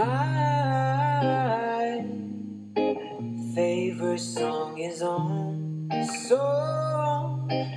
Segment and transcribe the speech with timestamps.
[0.00, 2.00] My
[3.54, 5.90] favorite song is on.
[6.26, 6.38] So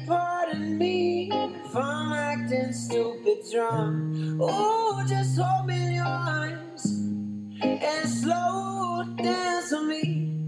[0.08, 4.38] pardon me if I'm acting stupid drunk.
[4.40, 6.86] Oh, just hold me in your arms
[7.62, 10.46] and slow dance on me.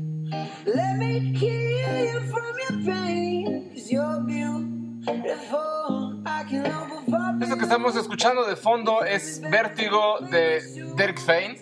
[0.65, 3.69] Let me heal you from your pain.
[3.73, 6.21] Cause you're beautiful.
[6.25, 6.65] I can
[7.07, 10.61] Esto que estamos escuchando de fondo es Vértigo de
[10.95, 11.57] Derek Fain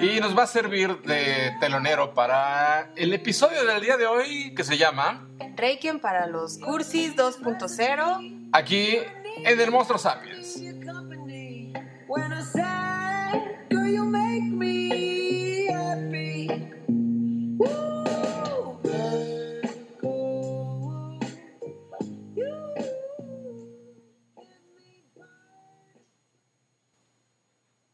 [0.00, 4.62] y nos va a servir de telonero para el episodio del día de hoy que
[4.62, 8.50] se llama Requiem para los Cursis 2.0.
[8.52, 8.98] aquí
[9.44, 10.60] en el Monstruo Sapiens.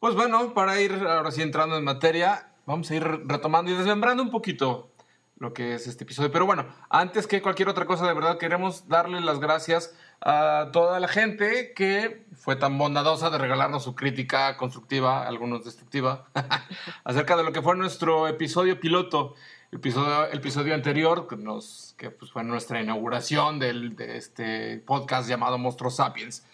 [0.05, 4.23] Pues bueno, para ir ahora sí entrando en materia, vamos a ir retomando y desmembrando
[4.23, 4.91] un poquito
[5.39, 6.31] lo que es este episodio.
[6.31, 11.01] Pero bueno, antes que cualquier otra cosa, de verdad queremos darle las gracias a toda
[11.01, 16.27] la gente que fue tan bondadosa de regalarnos su crítica constructiva, algunos destructiva,
[17.05, 19.35] acerca de lo que fue nuestro episodio piloto.
[19.73, 21.27] El episodio, anterior,
[21.97, 26.45] que pues fue nuestra inauguración del, de este podcast llamado Monstruos Sapiens.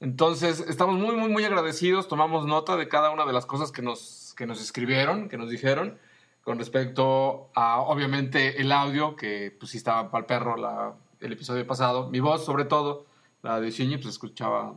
[0.00, 2.08] Entonces, estamos muy, muy, muy agradecidos.
[2.08, 5.50] Tomamos nota de cada una de las cosas que nos, que nos escribieron, que nos
[5.50, 5.98] dijeron,
[6.42, 11.66] con respecto a, obviamente, el audio, que pues sí estaba para el perro el episodio
[11.66, 12.08] pasado.
[12.10, 13.06] Mi voz, sobre todo,
[13.42, 14.74] la de Shinji, pues escuchaba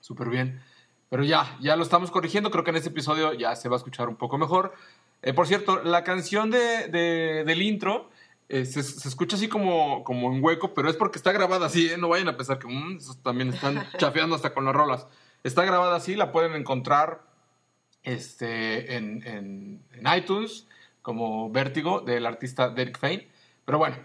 [0.00, 0.62] súper bien.
[1.10, 2.50] Pero ya, ya lo estamos corrigiendo.
[2.50, 4.74] Creo que en este episodio ya se va a escuchar un poco mejor.
[5.22, 6.88] Eh, por cierto, la canción de-
[7.44, 8.08] del intro
[8.48, 11.88] eh, se, se escucha así como, como en hueco, pero es porque está grabada así,
[11.90, 11.96] ¿eh?
[11.98, 15.06] No vayan a pensar que mm, esos también están chafeando hasta con las rolas.
[15.44, 17.22] Está grabada así, la pueden encontrar
[18.02, 20.66] este, en, en- en iTunes
[21.02, 23.26] como Vértigo del artista Derek Fain.
[23.64, 23.96] Pero bueno,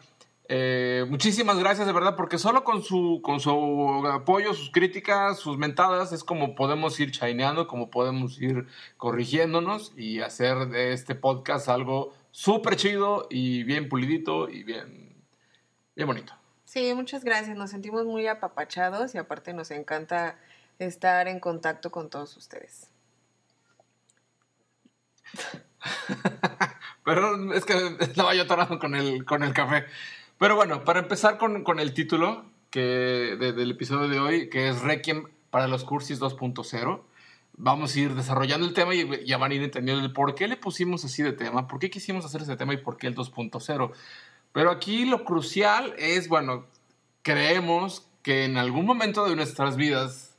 [0.49, 5.57] eh, muchísimas gracias de verdad, porque solo con su, con su apoyo, sus críticas, sus
[5.57, 11.69] mentadas, es como podemos ir chaineando, como podemos ir corrigiéndonos y hacer de este podcast
[11.69, 15.13] algo súper chido y bien pulidito y bien,
[15.95, 16.33] bien bonito.
[16.65, 17.57] Sí, muchas gracias.
[17.57, 20.37] Nos sentimos muy apapachados y aparte nos encanta
[20.79, 22.89] estar en contacto con todos ustedes.
[27.03, 29.85] Pero es que estaba yo atorado con el, con el café.
[30.37, 34.69] Pero bueno, para empezar con, con el título que, de- del episodio de hoy, que
[34.69, 37.01] es Requiem para los Cursis 2.0,
[37.53, 40.47] vamos a ir desarrollando el tema y ya van a ir entendiendo el por qué
[40.47, 43.15] le pusimos así de tema, por qué quisimos hacer ese tema y por qué el
[43.15, 43.91] 2.0.
[44.51, 46.65] Pero aquí lo crucial es, bueno,
[47.21, 50.35] creemos que en algún momento de nuestras vidas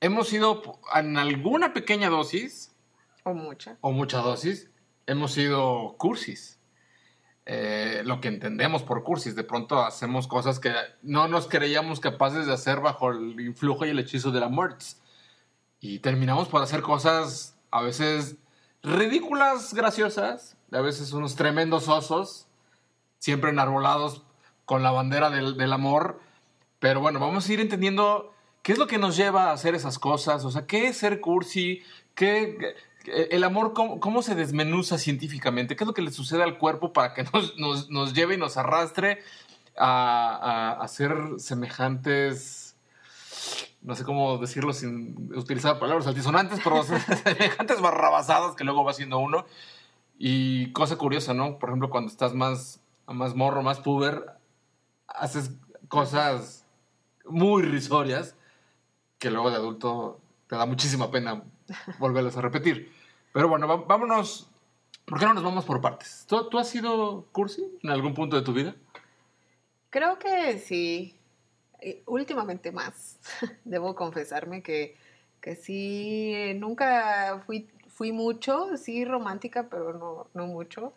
[0.00, 2.72] hemos sido en alguna pequeña dosis
[3.22, 3.76] O mucha.
[3.80, 4.70] o mucha dosis,
[5.06, 6.58] hemos sido cursis.
[7.46, 9.36] Eh, lo que entendemos por cursis.
[9.36, 13.90] De pronto hacemos cosas que no nos creíamos capaces de hacer bajo el influjo y
[13.90, 14.86] el hechizo de la muerte.
[15.84, 18.36] Y terminamos por hacer cosas a veces
[18.82, 22.46] ridículas, graciosas, a veces unos tremendos osos,
[23.18, 24.22] siempre enarbolados
[24.64, 26.22] con la bandera del, amor.
[26.78, 29.98] Pero bueno, vamos a ir entendiendo qué es lo que nos lleva a hacer esas
[29.98, 31.82] cosas, o sea, qué es ser cursi,
[32.14, 36.56] qué, el amor, cómo, cómo se desmenuza científicamente, qué es lo que le sucede al
[36.56, 39.18] cuerpo para que nos, nos- nos lleve y nos arrastre
[39.76, 42.63] a, a- a semejantes,
[43.84, 46.82] no sé cómo decirlo sin utilizar palabras altisonantes, pero
[47.24, 49.44] semejantes barrabasadas que luego va siendo uno.
[50.18, 51.58] Y cosa curiosa, ¿no?
[51.58, 54.24] Por ejemplo, cuando estás más, más morro, más puber,
[55.06, 55.52] haces
[55.88, 56.66] cosas
[57.26, 58.36] muy risorias
[59.18, 61.42] que luego de adulto te da muchísima pena
[61.98, 62.90] volverlas a repetir.
[63.32, 64.48] Pero bueno, vámonos.
[65.04, 66.24] ¿Por qué no nos vamos por partes?
[66.26, 68.74] ¿Tú, tú has sido cursi en algún punto de tu vida?
[69.90, 71.18] Creo que sí.
[71.80, 73.18] Eh, Últimamente más.
[73.64, 74.96] Debo confesarme que,
[75.40, 80.94] que sí, nunca fui, fui mucho, sí romántica, pero no, no mucho.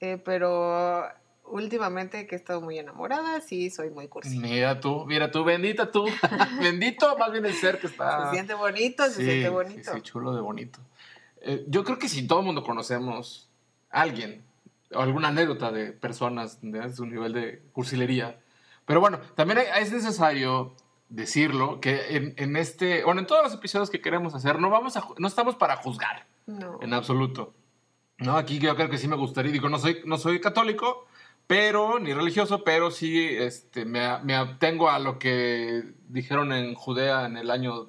[0.00, 1.04] Eh, pero
[1.46, 4.38] últimamente que he estado muy enamorada, sí, soy muy cursi.
[4.38, 6.06] Mira tú, mira tú, bendita tú.
[6.60, 8.26] Bendito más bien el ser que está.
[8.26, 9.92] Se siente bonito, se siente bonito.
[9.92, 10.80] Sí, sí, chulo de bonito.
[11.42, 13.48] Eh, yo creo que si todo el mundo conocemos
[13.90, 14.42] a alguien
[14.94, 18.40] o alguna anécdota de personas de su nivel de cursilería.
[18.86, 20.74] Pero bueno, también es necesario
[21.08, 24.96] decirlo que en, en este, bueno, en todos los episodios que queremos hacer, no, vamos
[24.96, 26.78] a, no estamos para juzgar No.
[26.82, 27.52] en absoluto.
[28.18, 31.06] No, aquí yo creo que sí me gustaría, digo, no soy, no soy católico,
[31.46, 37.26] pero, ni religioso, pero sí este, me, me atengo a lo que dijeron en Judea
[37.26, 37.88] en el año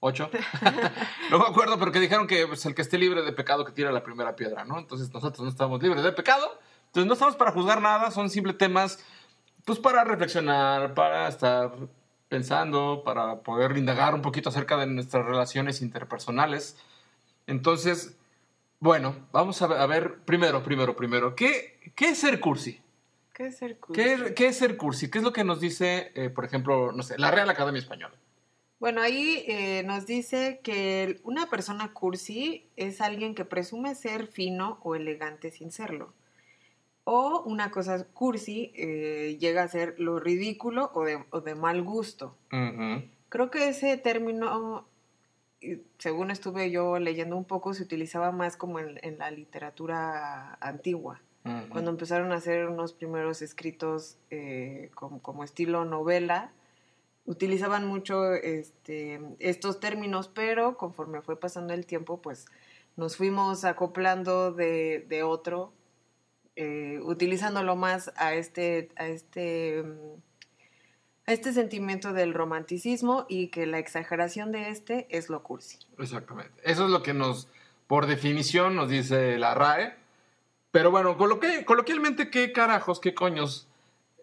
[0.00, 0.30] ocho.
[1.30, 3.72] no me acuerdo, pero que dijeron que pues, el que esté libre de pecado que
[3.72, 4.78] tira la primera piedra, ¿no?
[4.78, 6.58] Entonces nosotros no estamos libres de pecado.
[6.86, 9.02] Entonces no estamos para juzgar nada, son simples temas,
[9.64, 11.72] pues para reflexionar, para estar
[12.28, 16.76] pensando, para poder indagar un poquito acerca de nuestras relaciones interpersonales.
[17.46, 18.16] Entonces,
[18.80, 22.80] bueno, vamos a ver, primero, primero, primero, ¿qué, ¿qué es ser cursi?
[23.32, 24.02] ¿Qué es ser cursi?
[24.02, 25.10] ¿Qué, qué es ser cursi?
[25.10, 28.14] ¿Qué es lo que nos dice, eh, por ejemplo, no sé, la Real Academia Española?
[28.80, 34.80] Bueno, ahí eh, nos dice que una persona cursi es alguien que presume ser fino
[34.82, 36.12] o elegante sin serlo.
[37.04, 41.82] O una cosa cursi eh, llega a ser lo ridículo o de, o de mal
[41.82, 42.36] gusto.
[43.28, 44.86] Creo que ese término,
[45.60, 50.58] y según estuve yo leyendo un poco, se utilizaba más como en, en la literatura
[50.60, 51.20] antigua.
[51.70, 56.52] Cuando empezaron a hacer unos primeros escritos eh, como, como estilo novela,
[57.26, 62.46] utilizaban mucho este, estos términos, pero conforme fue pasando el tiempo, pues
[62.94, 65.72] nos fuimos acoplando de, de otro,
[66.56, 70.20] eh, utilizándolo más a este, a este, mm,
[71.26, 75.78] a este sentimiento del romanticismo y que la exageración de este es lo cursi.
[75.98, 76.52] Exactamente.
[76.64, 77.48] Eso es lo que nos,
[77.86, 79.94] por definición, nos dice la RAE.
[80.72, 83.68] Pero bueno, coloque- coloquialmente, ¿qué carajos, qué coños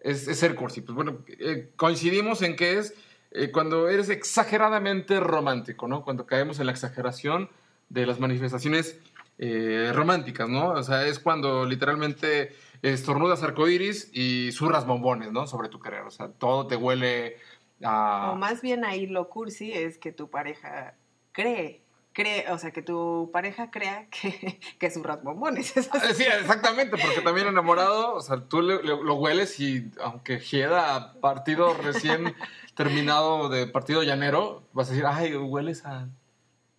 [0.02, 0.80] es, es ser cursi?
[0.80, 2.94] Pues bueno, eh, coincidimos en que es
[3.32, 6.02] eh, cuando eres exageradamente romántico, ¿no?
[6.04, 7.48] Cuando caemos en la exageración
[7.88, 8.98] de las manifestaciones
[9.42, 10.68] eh, románticas, ¿no?
[10.72, 15.46] O sea, es cuando literalmente estornudas arcoíris y zurras bombones, ¿no?
[15.46, 16.02] Sobre tu querer.
[16.02, 17.36] O sea, todo te huele
[17.82, 18.32] a...
[18.32, 20.94] O más bien ahí lo cursi es que tu pareja
[21.32, 21.80] cree,
[22.12, 25.74] cree, o sea, que tu pareja crea que, que surras bombones.
[25.74, 29.90] Eso Ah, Sí, exactamente, porque también enamorado, o sea, tú le- le- lo hueles y
[30.02, 32.34] aunque queda a partido recién
[32.74, 36.08] terminado de partido llanero, vas a decir, ay, hueles a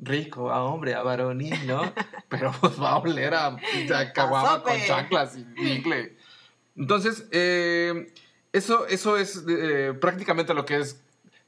[0.01, 1.81] rico, a hombre, a varonil, ¿no?
[2.29, 6.17] Pero pues va a oler a, a caguama con chanclas y nicle.
[6.75, 8.11] Entonces, eh,
[8.51, 11.01] eso, eso es eh, prácticamente lo que es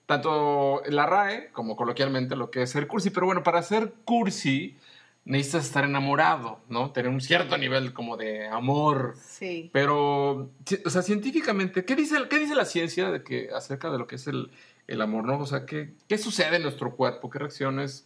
[0.06, 3.10] tanto la RAE como coloquialmente lo que es ser cursi.
[3.10, 4.78] Pero bueno, para ser cursi
[5.26, 6.92] necesitas estar enamorado, ¿no?
[6.92, 9.16] Tener un cierto nivel como de amor.
[9.22, 9.70] Sí.
[9.74, 10.52] Pero,
[10.86, 14.16] o sea, científicamente, ¿qué dice, qué dice la ciencia de que, acerca de lo que
[14.16, 14.52] es el,
[14.88, 15.40] el amor, ¿no?
[15.40, 17.30] O sea, ¿qué, qué sucede en nuestro cuerpo?
[17.30, 18.06] ¿Qué reacciones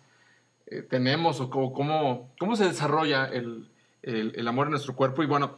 [0.68, 3.70] eh, tenemos o cómo, cómo, se desarrolla el,
[4.02, 5.24] el- el amor en nuestro cuerpo?
[5.24, 5.58] Y bueno,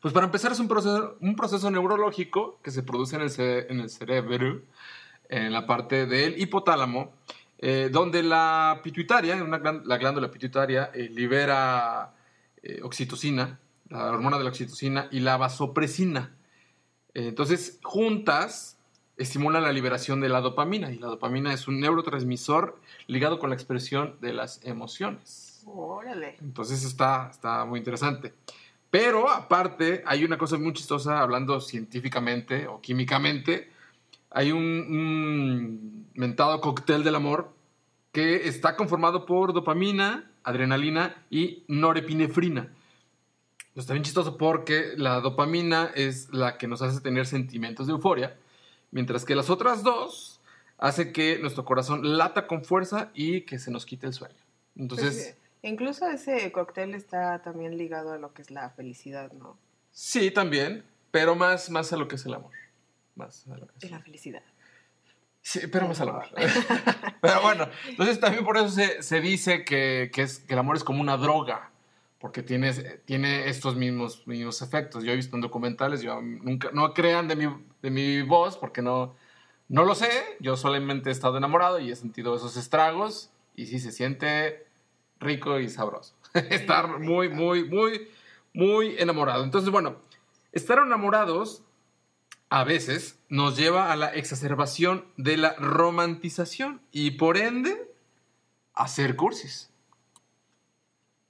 [0.00, 3.66] pues para empezar es un proceso, un proceso neurológico que se produce en el, ce-
[3.70, 4.62] en el cerebro,
[5.28, 7.12] en la parte del hipotálamo,
[7.58, 12.14] eh, donde la pituitaria, una la glándula pituitaria, eh, libera
[12.62, 13.58] eh, oxitocina,
[13.88, 16.34] la hormona de la oxitocina, y la vasopresina.
[17.14, 18.77] Eh, entonces, juntas
[19.18, 23.56] estimulan la liberación de la dopamina, y la dopamina es un neurotransmisor ligado con la
[23.56, 25.62] expresión de las emociones.
[25.66, 26.36] Órale.
[26.40, 28.32] Entonces está, está muy interesante.
[28.90, 33.70] Pero aparte, hay una cosa muy chistosa, hablando científicamente o químicamente,
[34.30, 37.52] hay un, un mentado cóctel del amor
[38.12, 42.72] que está conformado por dopamina, adrenalina y norepinefrina.
[43.74, 48.36] Está bien chistoso porque la dopamina es la que nos hace tener sentimientos de euforia,
[48.90, 50.40] mientras que las otras dos
[50.78, 54.36] hace que nuestro corazón lata con fuerza y que se nos quite el sueño.
[54.76, 55.14] Entonces...
[55.14, 59.58] Pues, eh, incluso ese cóctel está también ligado a lo que es la felicidad, ¿no?
[59.90, 62.52] Sí, también, pero más, más a lo que es el amor.
[63.16, 64.42] Más a lo que es Y la felicidad.
[65.42, 66.26] Sí, pero más al amor.
[67.20, 70.76] pero bueno, entonces también por eso se, se dice que, que es, que el amor
[70.76, 71.72] es como una droga,
[72.20, 75.04] porque tienes, tiene estos mismos, mismos efectos.
[75.04, 77.46] Yo he visto en documentales, yo nunca, no crean de mi,
[77.82, 79.14] de mi voz, porque no,
[79.68, 83.78] no lo sé, yo solamente he estado enamorado y he sentido esos estragos, y sí
[83.80, 84.66] se siente
[85.20, 86.14] rico y sabroso.
[86.34, 88.08] Estar muy, muy, muy,
[88.52, 89.44] muy enamorado.
[89.44, 89.96] Entonces, bueno,
[90.52, 91.62] estar enamorados
[92.50, 97.90] a veces nos lleva a la exacerbación de la romantización y por ende
[98.74, 99.70] a ser cursis.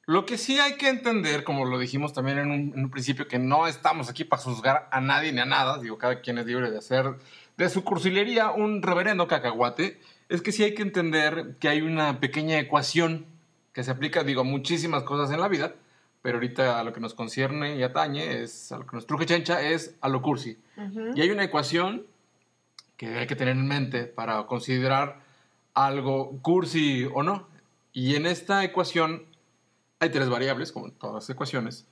[0.09, 3.29] Lo que sí hay que entender, como lo dijimos también en un, en un principio,
[3.29, 6.47] que no estamos aquí para juzgar a nadie ni a nada, digo, cada quien es
[6.47, 7.17] libre de hacer
[7.59, 10.00] de su cursilería un reverendo cacahuate,
[10.31, 13.27] es que sí hay que entender que hay una pequeña ecuación
[13.75, 15.75] que se aplica, digo, a muchísimas cosas en la vida,
[16.23, 19.27] pero ahorita a lo que nos concierne y atañe, es, a lo que nos truje
[19.27, 20.57] chencha, es a lo cursi.
[21.17, 22.07] Y hay una ecuación
[22.97, 25.21] que hay que tener en mente para considerar
[25.75, 27.47] algo cursi o no.
[27.93, 29.27] Y en esta ecuación
[30.00, 31.87] hay tres variables, como en todas las ecuaciones.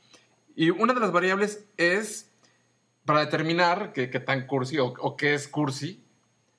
[0.55, 2.33] Y una de las variables es,
[3.05, 6.03] para determinar qué tan cursi o, o qué es cursi,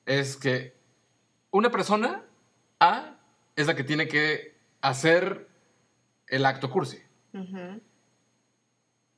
[0.05, 0.75] es que
[1.51, 2.23] una persona
[2.79, 3.17] A
[3.55, 5.49] es la que tiene que hacer
[6.27, 7.01] el acto cursi.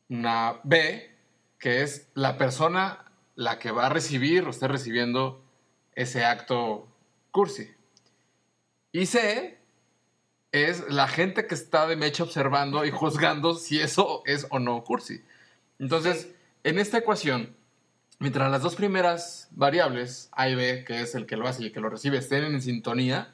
[0.10, 1.16] Una B,
[1.58, 3.06] que es la persona
[3.36, 5.44] la que va a recibir o esté recibiendo
[5.94, 6.88] ese acto
[7.32, 7.70] cursi.
[8.92, 9.59] Y C,
[10.52, 14.84] es la gente que está de mecha observando y juzgando si eso es o no
[14.84, 15.24] cursi.
[15.78, 16.36] Entonces, Sí.
[16.64, 17.56] en esta ecuación,
[18.20, 21.68] mientras las dos primeras variables, A y B, que es el que lo hace y
[21.68, 23.32] el que lo recibe, estén en sintonía,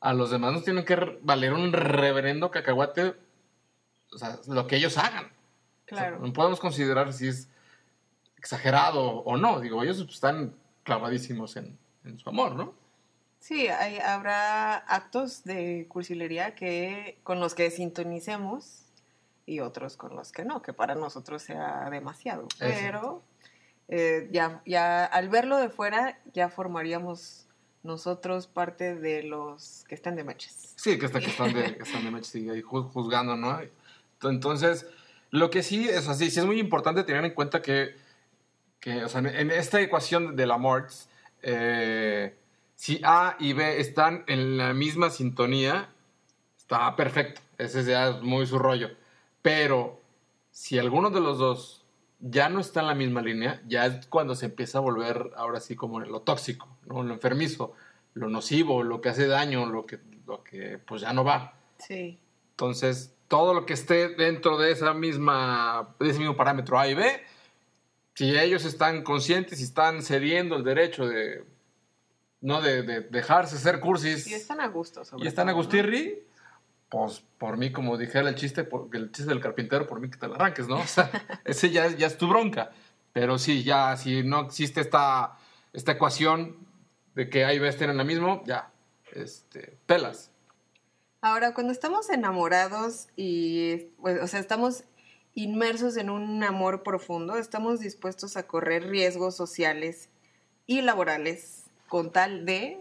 [0.00, 3.14] a los demás nos tienen que valer un reverendo cacahuate,
[4.12, 5.26] o sea, lo que ellos hagan.
[5.26, 6.18] O sea, Claro.
[6.26, 7.48] no podemos considerar si es
[8.36, 9.60] exagerado o no.
[9.60, 12.74] Digo, ellos están clavadísimos en, en su amor, ¿no?
[13.42, 18.84] Sí, hay- habrá actos de cursilería que, con los que sintonicemos
[19.46, 22.46] y otros con los que no, que para nosotros sea demasiado.
[22.60, 23.24] Pero
[23.88, 27.48] eh, ya, ya al verlo de fuera ya formaríamos
[27.82, 30.74] nosotros parte de los que están de mechas.
[30.76, 33.58] Sí, que, está, que están de, que están de mecha, sí, ahí ju- juzgando, ¿no?
[34.22, 34.86] Entonces,
[35.32, 37.96] lo que sí es así, sí es muy importante tener en cuenta que,
[38.78, 41.08] que o sea, en, en esta ecuación de la Morts,
[41.42, 42.36] eh,
[42.82, 45.88] si A y B están en la misma sintonía,
[46.58, 47.40] está perfecto.
[47.56, 48.90] Ese ya es muy su rollo.
[49.40, 50.00] Pero
[50.50, 51.84] si alguno de los dos
[52.18, 55.60] ya no está en la misma línea, ya es cuando se empieza a volver ahora
[55.60, 57.04] sí como lo tóxico, ¿no?
[57.04, 57.72] lo enfermizo,
[58.14, 61.54] lo nocivo, lo que hace daño, lo que, lo que pues ya no va.
[61.78, 62.18] Sí,
[62.50, 66.94] Entonces, todo lo que esté dentro de esa misma, de ese mismo parámetro A y
[66.94, 67.22] B,
[68.16, 71.44] si ellos están conscientes y están cediendo el derecho de
[72.42, 75.04] no de, de dejarse ser cursis y están a gusto.
[75.04, 75.64] Sobre y están a todo, ¿no?
[75.66, 76.22] gustirri,
[76.90, 80.18] pues por mí, como dijera el chiste, por- el chiste del carpintero, por mí que
[80.18, 80.76] te la arranques, ¿no?
[80.80, 81.10] O sea,
[81.46, 82.70] ese ya, ya es tu bronca.
[83.14, 85.38] Pero sí, ya, si no existe esta,
[85.72, 86.56] esta ecuación
[87.14, 88.70] de que A y B estén en la misma, ya,
[89.14, 90.30] este, pelas.
[91.20, 94.84] Ahora, cuando estamos enamorados y, pues, o sea, estamos
[95.34, 100.08] inmersos en un amor profundo, estamos dispuestos a correr riesgos sociales
[100.66, 101.61] y laborales
[101.92, 102.80] con tal de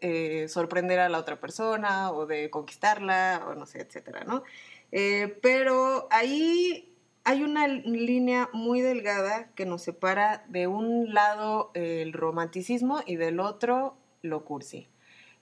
[0.00, 4.44] eh, sorprender a la otra persona o de conquistarla o no sé, etcétera, ¿no?
[4.92, 12.12] Eh, pero ahí hay una línea muy delgada que nos separa de un lado el
[12.12, 14.86] romanticismo y del otro lo cursi.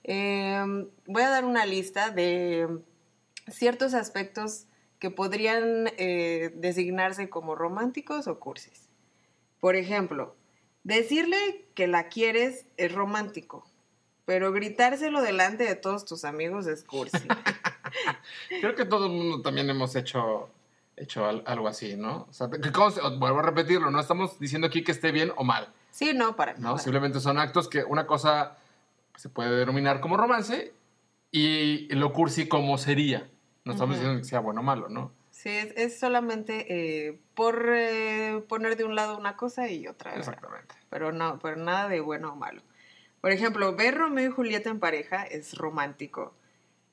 [0.05, 0.65] Eh,
[1.05, 2.79] voy a dar una lista de
[3.47, 4.69] ciertos aspectos
[5.01, 8.89] que podrían eh, designarse como románticos o cursis.
[9.61, 10.35] Por ejemplo,
[10.87, 13.67] decirle que la quieres es romántico,
[14.25, 17.27] pero gritárselo delante de todos tus amigos es cursi.
[18.61, 20.49] Creo que todo el mundo también hemos hecho,
[20.97, 22.27] hecho al- algo así, ¿no?
[22.31, 25.69] O sea, conste- vuelvo a repetirlo, no estamos diciendo aquí que esté bien o mal,
[25.91, 26.61] Sí, no, para ¿no?
[26.61, 26.79] nada.
[26.79, 28.59] Simplemente son actos que una cosa
[29.17, 30.73] se puede denominar como romance
[31.33, 33.29] y lo cursi como sería.
[33.65, 35.11] No estamos diciendo que sea bueno o malo, ¿no?
[35.37, 40.13] Sí, es, es solamente eh, por eh, poner de un lado una cosa y otra,
[40.13, 40.29] ¿verdad?
[40.31, 40.75] Exactamente.
[40.89, 42.63] pero no, pero nada de bueno o malo.
[43.21, 46.33] Por ejemplo, ver Romeo y Julieta en pareja es romántico.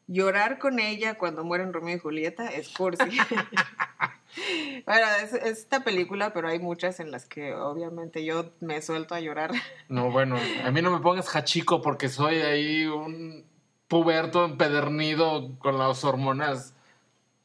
[0.08, 3.18] Llorar con ella cuando mueren Romeo y Julieta es cursi.
[4.86, 9.16] bueno, es, es esta película, pero hay muchas en las que obviamente yo me suelto
[9.16, 9.52] a llorar.
[9.88, 10.36] No, bueno,
[10.66, 13.46] a mí no me pongas hachico porque soy ahí un
[13.88, 16.74] puberto empedernido con las hormonas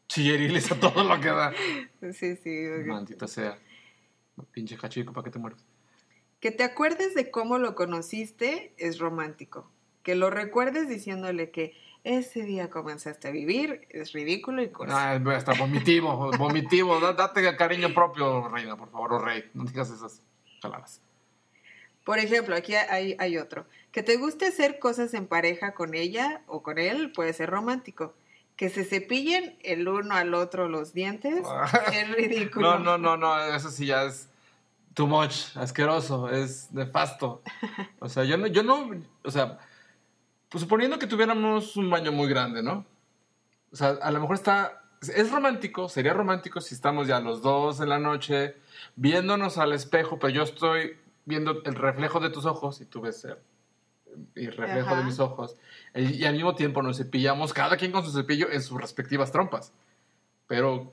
[0.08, 1.52] chilleriles a todo lo que da.
[2.12, 2.50] sí, sí.
[2.86, 3.58] Maldita sea.
[4.52, 5.64] Pinche hachico, ¿para qué te mueres?
[6.40, 9.70] Que te acuerdes de cómo lo conociste es romántico.
[10.02, 11.74] Que lo recuerdes diciéndole que
[12.04, 14.94] ese día comenzaste a vivir es ridículo y cursi.
[14.96, 17.00] Ah, hasta vomitivo, vomitivo.
[17.00, 19.50] Da- Date cariño propio, reina, por favor, o rey.
[19.52, 20.22] No digas esas
[20.62, 21.00] jaladas.
[22.04, 23.66] Por ejemplo, aquí hay, hay otro.
[23.90, 28.14] Que te guste hacer cosas en pareja con ella o con él puede ser romántico.
[28.58, 31.46] Que se cepillen el uno al otro los dientes
[31.92, 32.78] es ridículo.
[32.78, 34.28] No, no, no, no, eso sí ya es
[34.94, 37.40] too much, asqueroso, es nefasto.
[38.00, 38.90] O sea, yo no, yo no,
[39.22, 39.58] o sea,
[40.48, 42.84] pues suponiendo que tuviéramos un baño muy grande, ¿no?
[43.72, 47.80] O sea, a lo mejor está, es romántico, sería romántico si estamos ya los dos
[47.80, 48.56] en la noche
[48.96, 53.24] viéndonos al espejo, pero yo estoy viendo el reflejo de tus ojos y tú ves
[53.24, 53.38] el,
[54.34, 54.98] el reflejo Ajá.
[54.98, 55.56] de mis ojos.
[55.94, 59.32] Y, y al mismo tiempo nos cepillamos, cada quien con su cepillo en sus respectivas
[59.32, 59.72] trompas.
[60.46, 60.92] Pero,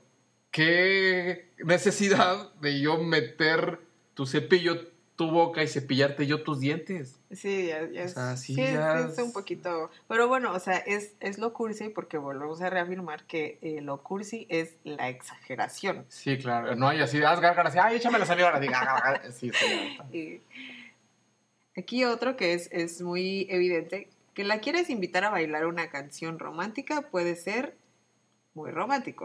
[0.50, 3.80] ¿qué necesidad de yo meter
[4.14, 7.18] tu cepillo, tu boca y cepillarte yo tus dientes?
[7.30, 9.90] Sí, ya, ya O es, sea, sí, ya es, es- un poquito.
[10.08, 14.02] Pero bueno, o sea, es, es lo cursi porque volvemos a reafirmar que eh, lo
[14.02, 16.04] cursi es la exageración.
[16.08, 16.74] Sí, claro.
[16.76, 19.32] No hay así, haz gárgaras, ay, échame la saliva ahora, diga, gárgara.
[19.32, 19.98] Sí, sí.
[20.12, 20.40] Y
[21.76, 26.38] aquí otro que es, es muy evidente, que la quieres invitar a bailar una canción
[26.38, 27.76] romántica puede ser
[28.54, 29.24] muy romántico.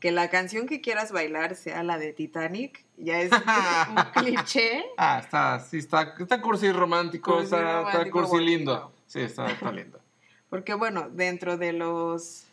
[0.00, 3.30] Que la canción que quieras bailar sea la de Titanic, ya es
[3.90, 4.84] un cliché.
[4.96, 8.38] Ah, está, sí, está, está cursi romántico, Cursi está, cursi bonito.
[8.38, 8.92] lindo.
[9.06, 10.00] Sí, está, está lindo.
[10.48, 12.46] Porque bueno, dentro de los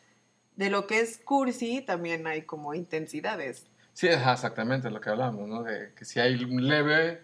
[0.55, 3.65] de lo que es cursi también hay como intensidades.
[3.93, 5.63] Sí, exactamente lo que hablamos, ¿no?
[5.63, 7.21] De que si hay un leve,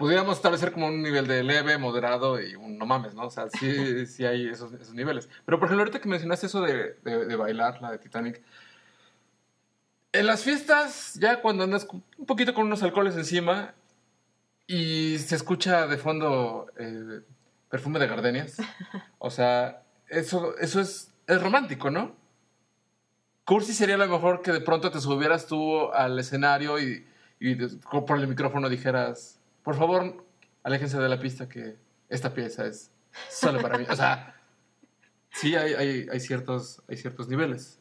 [0.00, 3.26] pudiéramos establecer como un nivel de leve, moderado y un no mames, ¿no?
[3.26, 5.28] O sea, sí, sí hay esos, esos niveles.
[5.44, 8.42] Pero por ejemplo, ahorita que mencionaste eso de, de- de bailar, la de Titanic,
[10.12, 11.86] en las fiestas, ya cuando andas
[12.18, 13.74] un poquito con unos alcoholes encima
[14.66, 17.20] y se escucha de fondo eh,
[17.68, 18.56] perfume de gardenias,
[19.18, 22.16] o sea, eso, eso es, es romántico, ¿no?
[23.44, 27.06] Cursi sería lo mejor que de pronto te subieras tú al escenario y,
[27.40, 30.24] y por el micrófono dijeras, por favor,
[30.62, 31.76] aléjense de la pista que
[32.08, 32.90] esta pieza es
[33.30, 33.86] solo para mí.
[33.88, 34.36] O sea,
[35.32, 37.78] sí hay, hay, ciertos, hay ciertos niveles.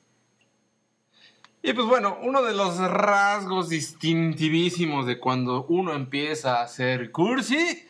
[1.62, 7.86] Y pues bueno, uno de los rasgos distintivísimos de cuando uno empieza a ser cursi,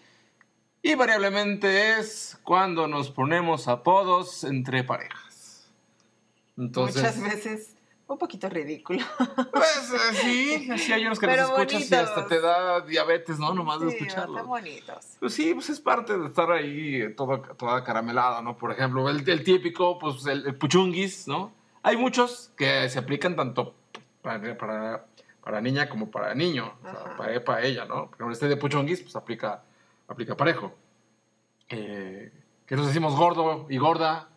[0.82, 5.70] invariablemente es cuando nos ponemos apodos entre parejas.
[6.58, 7.76] Entonces, Muchas veces
[8.14, 9.04] un poquito ridículo.
[9.52, 13.40] pues eh, sí, sí hay unos que Pero los escuchas y hasta te da diabetes,
[13.40, 13.54] ¿no?
[13.54, 14.36] Nomás de Sí, escucharlo.
[14.38, 15.18] están bonitos.
[15.20, 18.58] Pues sí, pues es parte de estar ahí todo, toda caramelada, ¿no?
[18.58, 21.52] Por ejemplo, el, el típico, pues el, el puchunguis, ¿no?
[21.84, 23.74] Hay muchos que se aplican tanto
[24.22, 25.06] para, para,
[25.44, 28.12] para niña como para niño, o sea, para, para ella, ¿no?
[28.18, 29.64] Pero este de puchunguis, pues aplica,
[30.08, 30.74] aplica parejo.
[31.70, 32.32] Eh,
[32.66, 34.30] que nos decimos gordo y gorda,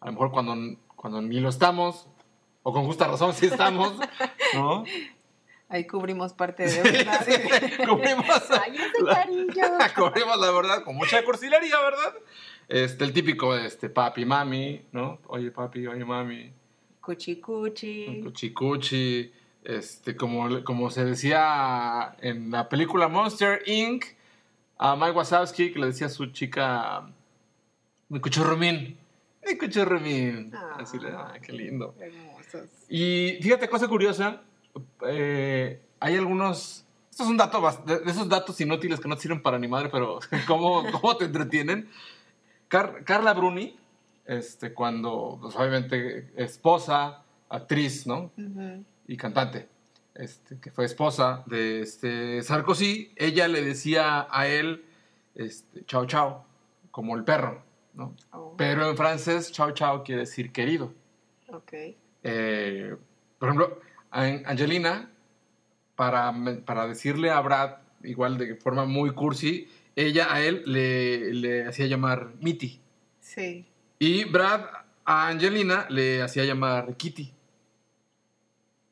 [0.00, 0.54] a lo mejor cuando,
[0.96, 2.08] cuando ni lo estamos,
[2.62, 3.94] o con justa razón sí estamos,
[4.54, 4.84] ¿no?
[5.68, 7.24] Ahí cubrimos parte de verdad.
[7.86, 8.76] Cubrimos- Ay,
[9.06, 9.64] cariño.
[9.94, 12.14] Cubrimos la verdad con mucha cursilería, ¿verdad?
[12.68, 15.18] Este, el típico, este, papi, mami, ¿no?
[15.28, 16.52] Oye, papi, oye, mami.
[17.00, 18.20] Cuchi cuchi.
[18.24, 19.32] Cuchi, cuchi.
[19.62, 24.04] Este, como, como se decía en la película Monster Inc.,
[24.78, 27.06] a Mike Wazowski, que le decía a su chica,
[28.08, 28.96] mi cuchurrumín,
[29.46, 30.50] mi cuchurrumín.
[30.54, 30.76] Ah.
[30.80, 31.94] Así le, ah, qué lindo.
[32.88, 34.42] Y fíjate, cosa curiosa,
[35.06, 36.84] eh, hay algunos...
[37.10, 39.88] Esto es un dato, de esos datos inútiles que no te sirven para ni madre,
[39.90, 41.88] pero ¿cómo, cómo te entretienen?
[42.68, 43.76] Car- Carla Bruni,
[44.24, 48.30] este, cuando, pues, obviamente, esposa, actriz, ¿no?
[49.08, 49.68] Y cantante,
[50.14, 54.84] este, que fue esposa de este Sarkozy, ella le decía a él,
[55.34, 56.44] este, chao, chao,
[56.92, 57.62] como el perro,
[57.94, 58.14] ¿no?
[58.32, 60.92] Oh, Pero en francés, chao, chao quiere decir querido.
[61.48, 61.72] ok.
[62.22, 62.96] Eh,
[63.38, 63.80] por ejemplo,
[64.10, 65.10] An- Angelina,
[65.96, 66.32] para,
[66.64, 71.86] para decirle a Brad, igual de forma muy cursi, ella a él le, le hacía
[71.86, 72.80] llamar Mitty.
[73.20, 73.66] Sí.
[73.98, 74.64] Y Brad
[75.04, 77.32] a Angelina le hacía llamar Kitty.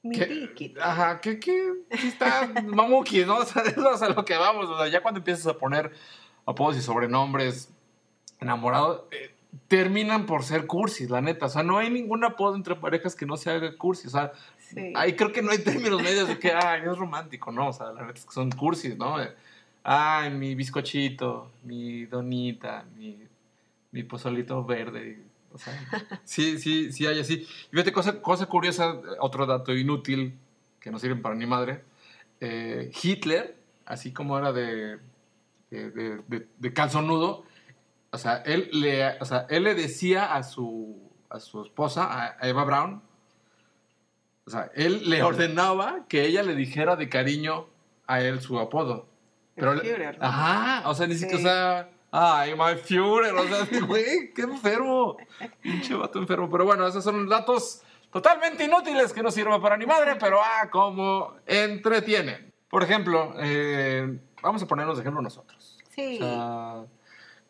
[0.02, 0.82] Mi Que- tiquito.
[0.82, 3.38] Ajá, que, que sí está mamuki, ¿no?
[3.40, 4.68] O sea, eso es a lo que vamos.
[4.68, 5.92] O sea, ya cuando empiezas a poner
[6.46, 7.70] apodos y sobrenombres
[8.40, 9.34] enamorados, eh,
[9.68, 11.46] terminan por ser cursis, la neta.
[11.46, 14.08] O sea, no hay ningún apodo entre parejas que no se haga cursi.
[14.08, 14.92] O sea, Sí.
[14.96, 17.68] ahí creo que no hay términos medios de que, ay, es romántico, ¿no?
[17.68, 19.16] O sea, la neta es que son cursis, ¿no?
[19.82, 23.18] Ay, mi bizcochito, mi donita, mi,
[23.92, 25.22] mi pozolito verde.
[25.54, 25.72] O sea,
[26.24, 27.34] sí, sí, sí hay así.
[27.36, 30.34] Y fíjate, cosa, cosa curiosa, otro dato inútil
[30.80, 31.82] que no sirven para ni madre.
[32.40, 33.56] Eh, Hitler,
[33.86, 34.98] así como era de,
[35.70, 37.44] de, de, de- de calzonudo,
[38.10, 42.48] o sea, él le, o sea, él le decía a su, a su esposa, a
[42.48, 43.02] Eva Braun,
[44.46, 47.66] o sea, él le ordenaba que ella le dijera de cariño
[48.06, 49.06] a él su apodo.
[49.54, 50.24] Pero, El Führer, ¿no?
[50.24, 51.44] Ajá, o sea, ni siquiera, Sí.
[51.44, 55.18] o sea, ay, my Führer, o sea, güey, qué enfermo.
[55.60, 56.48] Pinche vato enfermo.
[56.50, 60.70] Pero bueno, esos son datos totalmente inútiles que no sirven para ni madre, pero ah,
[60.70, 62.50] como entretienen.
[62.70, 65.78] Por ejemplo, eh, vamos a ponernos de ejemplo nosotros.
[65.90, 66.18] Sí.
[66.22, 66.86] O sea,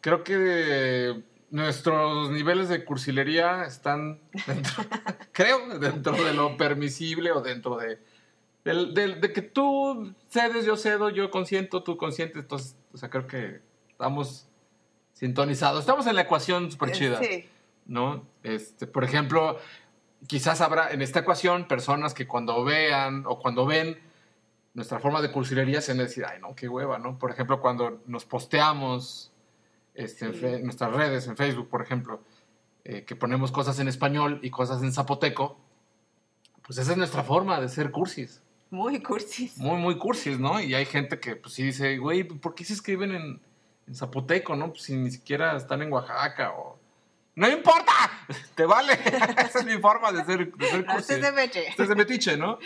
[0.01, 4.85] creo que nuestros niveles de cursilería están dentro,
[5.33, 7.99] creo, dentro de lo permisible o dentro de,
[8.65, 12.43] de que tú cedes, yo cedo, yo consiento, tú consientes.
[12.43, 14.47] Entonces, o sea, creo que estamos
[15.15, 15.81] sintonizados.
[15.81, 17.19] Estamos en la ecuación súper chida.
[17.19, 17.49] Sí.
[17.89, 18.27] ¿no?
[18.45, 19.59] Este, por ejemplo,
[20.29, 23.99] quizás habrá en esta ecuación personas que cuando vean o cuando ven
[24.75, 27.19] nuestra forma de cursilería se van a decir, ay, no, qué hueva, ¿no?
[27.19, 29.33] Por ejemplo, cuando nos posteamos
[29.99, 30.63] este, en Sí.
[30.63, 32.23] nuestras redes, en Facebook, por ejemplo,
[32.85, 35.59] eh, que ponemos cosas en español y cosas en zapoteco,
[36.67, 38.43] pues esa es nuestra forma de ser cursis.
[38.71, 39.57] Muy cursis.
[39.59, 40.61] Muy, muy cursis, ¿no?
[40.61, 43.41] Y hay gente que pues sí dice, güey, ¿por qué se escriben en,
[43.87, 44.71] en zapoteco, ¿no?
[44.71, 46.79] Pues si ni siquiera están en Oaxaca o...
[47.35, 47.93] ¡No importa!
[48.55, 48.93] ¡Te vale!
[49.39, 51.13] Esa es mi forma de ser, de ser No, cursi.
[51.13, 51.69] este es de Meche.
[51.69, 52.59] Este es de metiche, ¿no?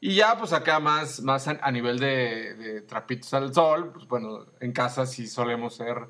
[0.00, 4.06] Y ya, pues acá más, más a, a nivel de, de trapitos al sol, pues
[4.08, 6.06] bueno, en casa sí solemos ser...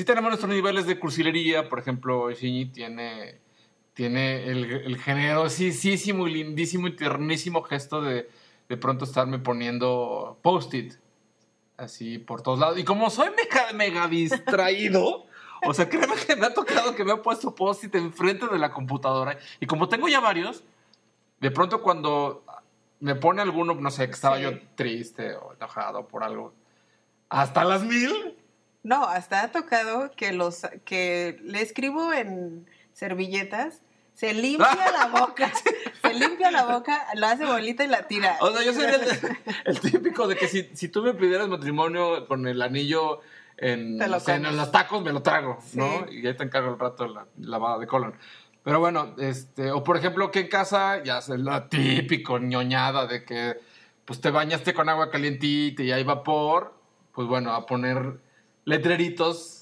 [0.00, 3.38] Sí tenemos nuestros niveles de cursilería, por ejemplo, Shinji tiene,
[3.92, 8.28] tiene el, el generosísimo y lindísimo y tiernísimo gesto de
[8.70, 10.94] de pronto estarme poniendo post-it
[11.76, 12.78] así por todos lados.
[12.78, 15.26] Y como soy mega, mega distraído,
[15.66, 18.70] o sea, créeme que me ha tocado que me ha puesto post-it enfrente de la
[18.70, 19.36] computadora.
[19.58, 20.62] Y como tengo ya varios,
[21.40, 22.44] de pronto cuando
[23.00, 24.44] me pone alguno, no sé, que estaba Sí.
[24.44, 26.54] yo triste o enojado por algo,
[27.28, 28.39] hasta las mil.
[28.82, 33.82] No, hasta ha tocado que los que le escribo en servilletas,
[34.14, 34.66] se limpia
[34.98, 35.52] la boca,
[36.02, 38.36] se limpia la boca, lo hace bolita y la tira.
[38.40, 42.26] O sea, yo soy el, el típico de que si, si tú me pidieras matrimonio
[42.26, 43.20] con el anillo
[43.56, 45.78] en, Te lo o sea, en los tacos, me lo trago, Sí.
[45.78, 46.06] ¿no?
[46.10, 48.14] Y ahí te encargo el rato la lavada de colon.
[48.62, 53.24] Pero bueno, este, o por ejemplo, que en casa ya es lo típico, ñoñada de
[53.24, 53.58] que
[54.04, 56.74] pues te bañaste con agua calientita y hay vapor,
[57.12, 58.18] pues bueno, a poner
[58.64, 59.56] letreritos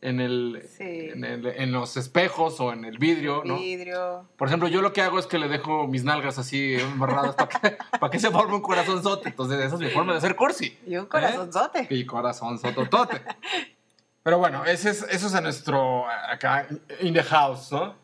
[0.00, 0.84] en el, Sí.
[1.12, 3.56] en, el- en los espejos o en el vidrio, ¿no?
[3.58, 4.26] Vidrio.
[4.36, 7.48] Por ejemplo, yo lo que hago es que le dejo mis nalgas así embarradas para
[7.48, 9.30] que, para que se forme un corazonzote.
[9.30, 10.78] Entonces, esa es mi forma de hacer cursi.
[10.86, 11.88] Y un corazonzote.
[11.90, 13.20] Y corazón sototote.
[14.22, 16.68] Pero bueno, ese es, eso es a nuestro, acá,
[17.00, 17.94] in the house, ¿no?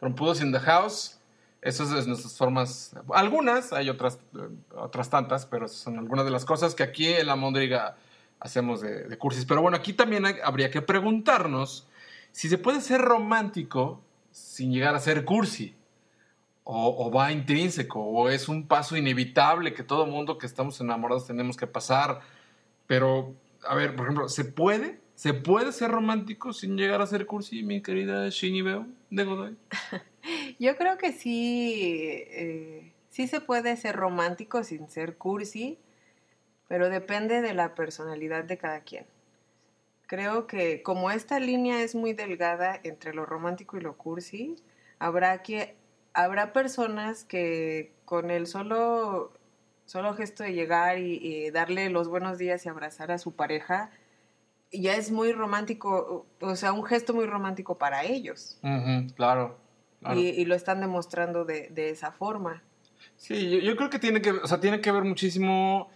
[0.00, 1.18] Trompudos in the house.
[1.62, 2.94] Esas son nuestras formas.
[3.14, 7.26] Algunas, hay otras, eh, otras tantas, pero son algunas de las cosas que aquí en
[7.26, 7.96] la Mondriga
[8.44, 9.46] hacemos de, cursis.
[9.46, 11.88] Pero bueno, aquí también habría que preguntarnos
[12.30, 15.74] si se puede ser romántico sin llegar a ser cursi.
[16.66, 21.58] O, va intrínseco, o es un paso inevitable que todo mundo que estamos enamorados tenemos
[21.58, 22.20] que pasar.
[22.86, 23.34] Pero,
[23.66, 24.98] a ver, por ejemplo, ¿se puede?
[25.14, 29.56] ¿Se puede ser romántico sin llegar a ser cursi, mi querida Shinny Beo de Godoy?
[30.58, 31.74] Yo creo que sí,
[32.30, 35.78] eh, sí se puede ser romántico sin ser cursi,
[36.68, 39.06] pero depende de la personalidad de cada quien.
[40.06, 44.56] Creo que como esta línea es muy delgada entre lo romántico y lo cursi,
[44.98, 45.74] habrá que
[46.12, 49.32] habrá personas que con el solo
[49.86, 53.90] solo gesto de llegar y, y darle los buenos días y abrazar a su pareja
[54.80, 58.58] ya es muy romántico, o sea, un gesto muy romántico para ellos.
[58.60, 59.56] Claro.
[60.00, 60.18] claro.
[60.18, 62.62] Y, y lo están demostrando de, de esa forma.
[63.16, 65.90] Sí, yo, yo creo que tiene que, o sea, tiene que ver muchísimo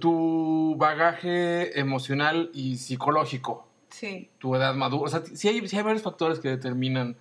[0.00, 5.04] tu, bagaje emocional y psicológico, Sí, tu edad madura.
[5.04, 7.16] O sea, sí hay, sí hay varios factores que determinan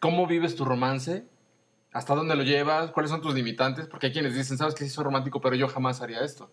[0.00, 1.24] cómo vives tu romance,
[1.92, 4.90] hasta dónde lo llevas, cuáles son tus limitantes, porque hay quienes dicen, sabes que sí
[4.90, 6.50] soy romántico, pero yo jamás haría esto.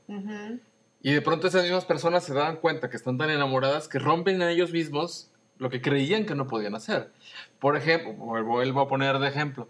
[1.01, 4.41] Y de pronto esas mismas personas se dan cuenta que están tan enamoradas que rompen
[4.41, 7.11] a ellos mismos lo que creían que no podían hacer.
[7.59, 9.69] Por ejemplo, vuelvo a poner de ejemplo.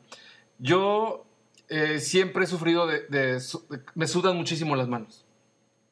[0.60, 1.26] Yo
[1.68, 5.26] eh, siempre he sufrido de, de su- de- Me sudan muchísimo las manos.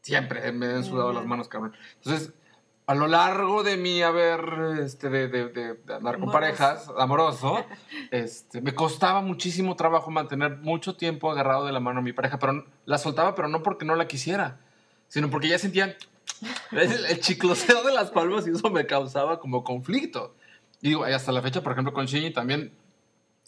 [0.08, 1.76] Siempre me han sudado las manos, cabrón.
[1.98, 2.32] Entonces,
[2.86, 4.40] a lo largo de mi haber,
[4.82, 6.32] este, de, de- de- andar con Amoroso.
[6.32, 7.66] parejas, amoroso,
[8.12, 12.40] este, me costaba muchísimo trabajo mantener mucho tiempo agarrado de la mano a mi pareja,
[12.40, 14.62] pero la soltaba, pero no porque no la quisiera,
[15.10, 15.98] sino porque ya sentía
[16.72, 20.36] el, el chicloseo de las palmas y eso me causaba como conflicto.
[20.82, 22.72] Y digo, hasta la fecha, por ejemplo, con Shinji también,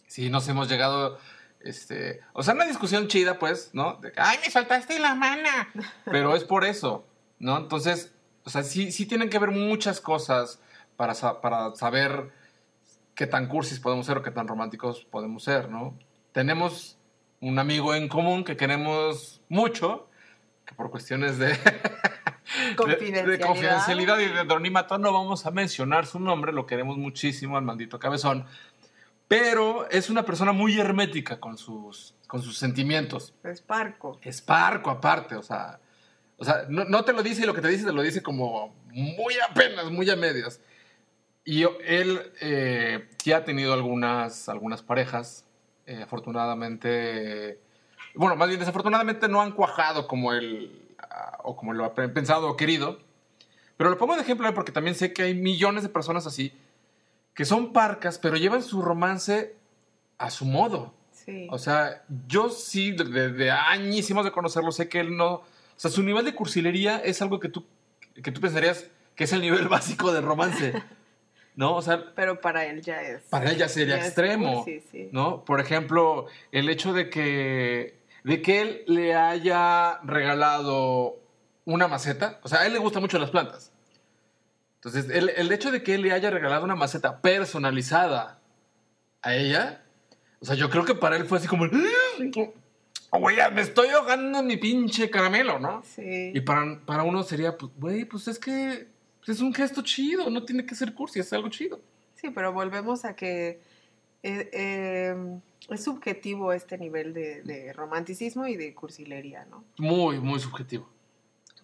[0.08, 1.18] sí nos hemos llegado,
[1.60, 3.96] este, o sea, una discusión chida, pues, ¿no?
[4.02, 5.50] De ay, me soltaste la mano.
[6.06, 7.06] Pero es por eso,
[7.40, 7.58] ¿no?
[7.58, 10.62] Entonces, o sea, sí, sí tienen que ver muchas cosas
[10.96, 12.32] para, sa- para saber
[13.16, 15.98] qué tan cursis podemos ser o qué tan románticos podemos ser, ¿no?
[16.32, 16.98] Tenemos
[17.42, 20.08] un amigo en común que queremos mucho,
[20.66, 23.26] que por cuestiones de, de- Confidencialidad.
[23.38, 27.64] de confidencialidad y de anonimato no vamos a mencionar su nombre, lo queremos muchísimo al
[27.64, 28.46] maldito cabezón,
[29.30, 33.34] pero es una persona muy hermética con sus, con sus sentimientos.
[33.44, 34.20] Es parco.
[34.22, 35.80] Es parco aparte, o sea,
[36.38, 38.22] o sea no, no te lo dice y lo que te dice te lo dice
[38.24, 40.60] como muy apenas, muy a medias.
[41.46, 45.46] Y él eh, sí ha tenido algunas, algunas parejas,
[45.86, 47.60] eh, afortunadamente,
[48.16, 52.10] bueno, más bien desafortunadamente no han cuajado como él, ah, o como lo ha pe-
[52.10, 53.00] pensado o querido.
[53.78, 56.59] Pero lo pongo de ejemplo porque también sé que hay millones de personas así
[57.40, 59.56] que son parcas, pero llevan su romance
[60.18, 60.94] a su modo.
[61.14, 61.48] Sí.
[61.50, 65.36] O sea, yo sí, desde de añísimos de conocerlo, sé que él no.
[65.36, 65.46] O
[65.78, 67.66] sea, su nivel de cursilería es algo que tú,
[68.22, 70.74] que tú pensarías que es el nivel básico de romance.
[71.56, 71.78] ¿No?
[71.78, 73.22] O sea, pero para él ya es.
[73.30, 74.66] para él ya sería ya es extremo.
[74.66, 75.10] cursi, sí.
[75.14, 75.46] ¿No?
[75.46, 78.02] Por ejemplo, el hecho de que.
[78.26, 81.22] de que él le haya regalado
[81.64, 82.42] una maceta.
[82.44, 83.72] O sea, a él le gustan mucho las plantas.
[84.82, 88.40] Entonces, el, el hecho de que él le haya regalado una maceta personalizada
[89.22, 89.84] a ella,
[90.40, 91.66] o sea, yo creo que para él fue así como,
[93.12, 95.84] güey, ya me estoy ahogando en mi pinche caramelo, ¿no?
[95.84, 96.32] Sí.
[96.34, 98.88] Y para, para uno sería, pues, güey, pues es que
[99.28, 101.82] es un gesto chido, no tiene que ser cursi, es algo chido.
[102.16, 103.62] Sí, pero volvemos a que
[104.24, 105.40] eh, eh,
[105.70, 109.64] es subjetivo este nivel de, de romanticismo y de cursilería, ¿no?
[109.78, 110.90] Muy, muy subjetivo.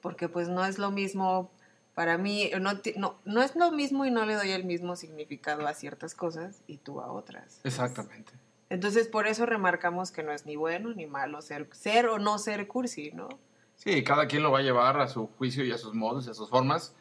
[0.01, 1.49] Porque pues no es lo mismo
[1.95, 5.65] para mí, no, no, no es lo mismo y no le doy el mismo significado
[5.67, 7.61] a ciertas cosas y tú a otras.
[7.63, 8.33] Exactamente.
[8.69, 12.37] Entonces por eso remarcamos que no es ni bueno ni malo ser, ser o no
[12.37, 13.29] ser cursi, ¿no?
[13.77, 16.31] Sí, cada quien lo va a llevar a su juicio y a sus modos y
[16.31, 16.93] a sus formas.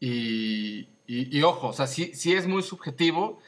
[0.00, 3.38] Y, y- y ojo, o sea, sí, sí es muy subjetivo,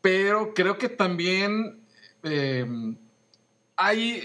[0.00, 1.80] pero creo que también
[2.22, 2.66] eh,
[3.76, 4.22] hay...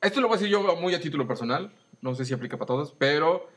[0.00, 2.66] Esto lo voy a decir yo muy a título personal, no sé si aplica para
[2.68, 3.48] todos, pero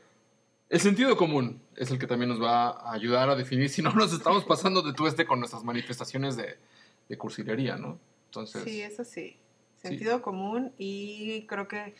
[0.74, 3.92] el sentido común es el que también nos va a ayudar a definir si no
[3.92, 6.58] nos estamos pasando de tueste con nuestras manifestaciones de,
[7.08, 8.00] de cursilería, ¿no?
[8.26, 9.36] Entonces, Sí, eso sí.
[9.76, 11.94] Sentido común y creo que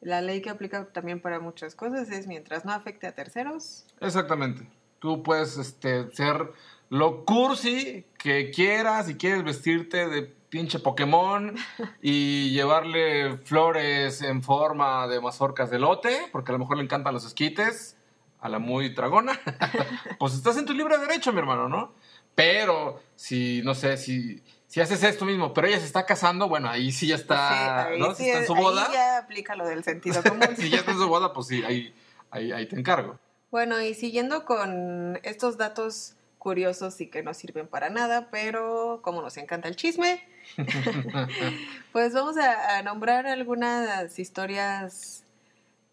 [0.00, 3.86] la ley que aplica también para muchas cosas es mientras no afecte a terceros.
[4.00, 4.68] Exactamente.
[4.98, 6.52] Tú puedes este, ser
[6.88, 11.54] lo cursi que quieras y quieres vestirte de pinche Pokémon
[12.02, 17.14] y llevarle flores en forma de mazorcas de lote, porque a lo mejor le encantan
[17.14, 17.97] los esquites,
[18.40, 19.38] a la muy dragona.
[20.18, 21.92] pues estás en tu libre derecho, mi hermano, ¿no?
[22.34, 26.68] Pero si, no sé, si, si haces esto mismo, pero ella se está casando, bueno,
[26.70, 27.48] ahí sí ya está,
[27.88, 28.14] Sí, ahí ¿no?
[28.14, 30.46] sí si está en es- su ahí boda, ya aplica lo del sentido común.
[30.56, 31.92] si ya está en su boda, pues sí, ahí,
[32.30, 33.18] ahí, ahí te encargo.
[33.50, 39.20] Bueno, y siguiendo con estos datos curiosos y que no sirven para nada, pero como
[39.22, 40.22] nos encanta el chisme,
[41.92, 45.24] pues vamos a, a nombrar algunas historias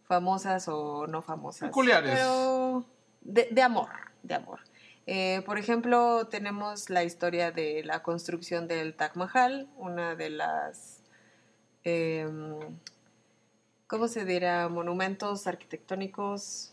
[0.07, 1.69] famosas o no famosas.
[1.69, 2.11] Peculiares.
[2.13, 2.85] Pero
[3.21, 3.89] de, de amor,
[4.23, 4.59] de amor.
[5.07, 11.01] Eh, por ejemplo, tenemos la historia de la construcción del Taj Mahal, una de las,
[11.83, 12.57] em,
[13.87, 14.67] ¿cómo se dirá?
[14.69, 16.71] Monumentos arquitectónicos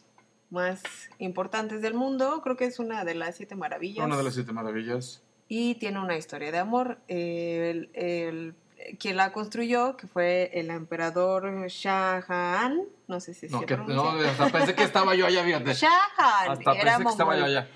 [0.51, 0.83] más
[1.19, 2.41] importantes del mundo.
[2.43, 4.05] Creo que es una de las siete maravillas.
[4.05, 5.23] Una de las siete maravillas.
[5.49, 6.99] Y tiene una historia de amor.
[7.09, 8.55] El, el-
[8.99, 13.75] quien la construyó, que fue el emperador Shah Jahan, no sé si No, se que,
[13.77, 14.03] pronuncia.
[14.23, 15.75] no, hasta pensé que estaba yo allá, fíjate.
[15.75, 17.69] Shah Jahan, Hasta era pensé que estaba yo allá.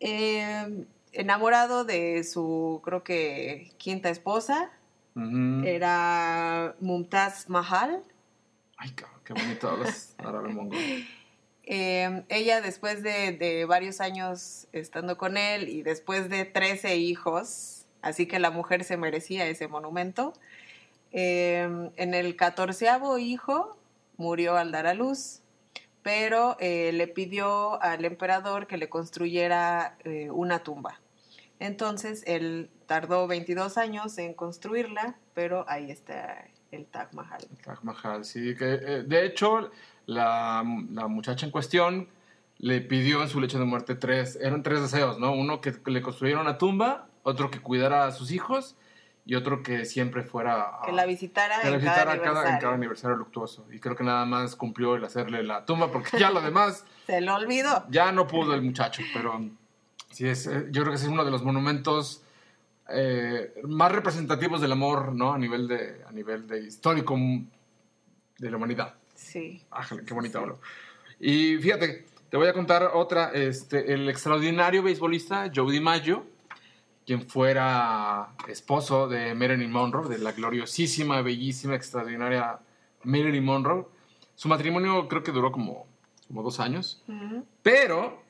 [0.00, 4.70] Eh, enamorado de su, creo que, quinta esposa,
[5.64, 8.02] era Mumtaz Mahal.
[8.78, 10.78] Ay, qué bonito hablas árabe mongol.
[11.64, 17.81] Eh, ella después de, de varios años estando con él y después de 13 hijos,
[18.02, 20.34] así que la mujer se merecía ese monumento,
[21.12, 23.76] eh, en el catorceavo hijo
[24.16, 25.42] murió al dar a luz,
[26.02, 31.00] pero eh, le pidió al emperador que le construyera eh, una tumba.
[31.58, 37.42] Entonces él tardó 22 años en construirla, pero ahí está el Taj Mahal.
[37.64, 38.56] Taj Mahal, sí.
[38.56, 39.70] Que, eh, de hecho,
[40.06, 42.08] la, la muchacha en cuestión
[42.58, 45.32] le pidió en su lecho de muerte tres, eran tres deseos, ¿no?
[45.32, 48.76] Uno que le construyera una tumba, otro que cuidara a sus hijos
[49.24, 52.20] y otro que siempre fuera a, Que la visitara, que la en, visitara cada cada-
[52.20, 52.60] en aniversario.
[52.60, 53.66] cada aniversario luctuoso.
[53.70, 57.20] Y creo que nada más cumplió el hacerle la tumba porque ya lo demás Se
[57.20, 57.84] lo olvidó.
[57.88, 59.40] Ya no pudo el muchacho, pero
[60.10, 62.22] sí es, eh, yo creo que es uno de los monumentos
[62.88, 65.32] eh, más representativos del amor, ¿no?
[65.32, 67.16] A nivel de, a nivel de histórico
[68.38, 68.94] de la humanidad.
[69.14, 69.64] Sí.
[69.70, 70.42] Ájale, qué bonito Sí.
[70.42, 70.60] hablo.
[71.20, 73.30] Y fíjate, te voy a contar otra.
[73.32, 76.26] Este, el extraordinario beisbolista Joe DiMaggio,
[77.04, 82.60] quien fuera esposo de Marilyn Monroe, de la gloriosísima, bellísima, extraordinaria
[83.04, 83.86] Marilyn Monroe.
[84.34, 85.86] Su matrimonio creo que duró como,
[86.28, 87.04] como dos años.
[87.62, 88.22] Pero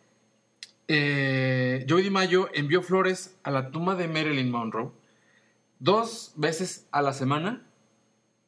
[0.88, 4.90] eh, Joey DiMaggio envió flores a la tumba de Marilyn Monroe
[5.78, 7.66] dos veces a la semana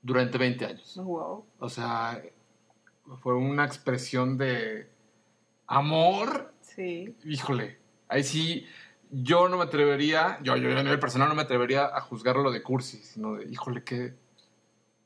[0.02, 0.96] durante 20 años.
[0.96, 1.44] Wow.
[1.58, 2.22] O sea,
[3.22, 4.88] fue una expresión de
[5.66, 6.52] amor.
[6.60, 7.16] Sí.
[7.24, 8.66] Híjole, ahí sí,
[9.22, 12.62] yo no me atrevería, yo, yo a nivel personal no me atrevería a juzgarlo de
[12.62, 14.14] cursi, sino de, híjole, qué,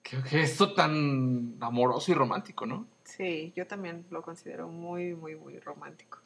[0.02, 2.86] qué gesto tan amoroso y romántico, ¿no?
[3.04, 6.18] Sí, yo también lo considero muy, muy, muy romántico.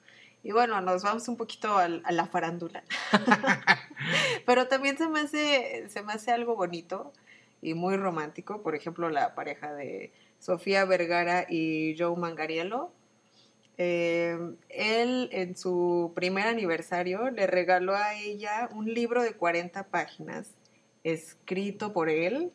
[0.44, 2.82] Y bueno, nos vamos un poquito al- a, la farándula.
[4.46, 7.12] Pero también se me, hace, se me hace algo bonito
[7.60, 8.62] y muy romántico.
[8.62, 12.90] Por ejemplo, la pareja de Sofía Vergara y Joe Mangariello.
[13.84, 20.50] Eh, él en su primer aniversario le regaló a ella un libro de 40 páginas
[21.02, 22.52] escrito por él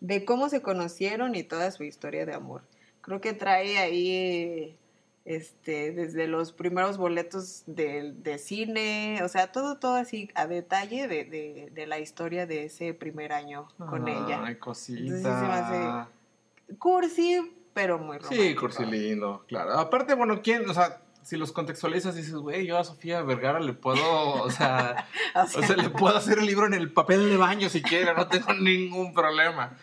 [0.00, 2.64] de cómo se conocieron y toda su historia de amor.
[3.00, 4.76] Creo que trae ahí
[5.24, 11.08] este, desde los primeros boletos de, de cine, o sea, todo, todo así a detalle
[11.08, 14.42] de, de, de la historia de ese primer año con ella.
[14.44, 16.02] Ay, Entonces, sí se me cosita.
[16.02, 18.42] hace- Cursi, pero muy romántico.
[18.42, 19.78] Sí, cursi lindo, claro.
[19.78, 20.68] Aparte, bueno, ¿quién?
[20.68, 25.06] O sea, si los contextualizas, dices, güey, yo a Sofía Vergara le puedo, o sea,
[25.36, 28.12] O o sea, le puedo hacer el libro en el papel de baño si quiere,
[28.14, 29.76] no tengo ningún problema.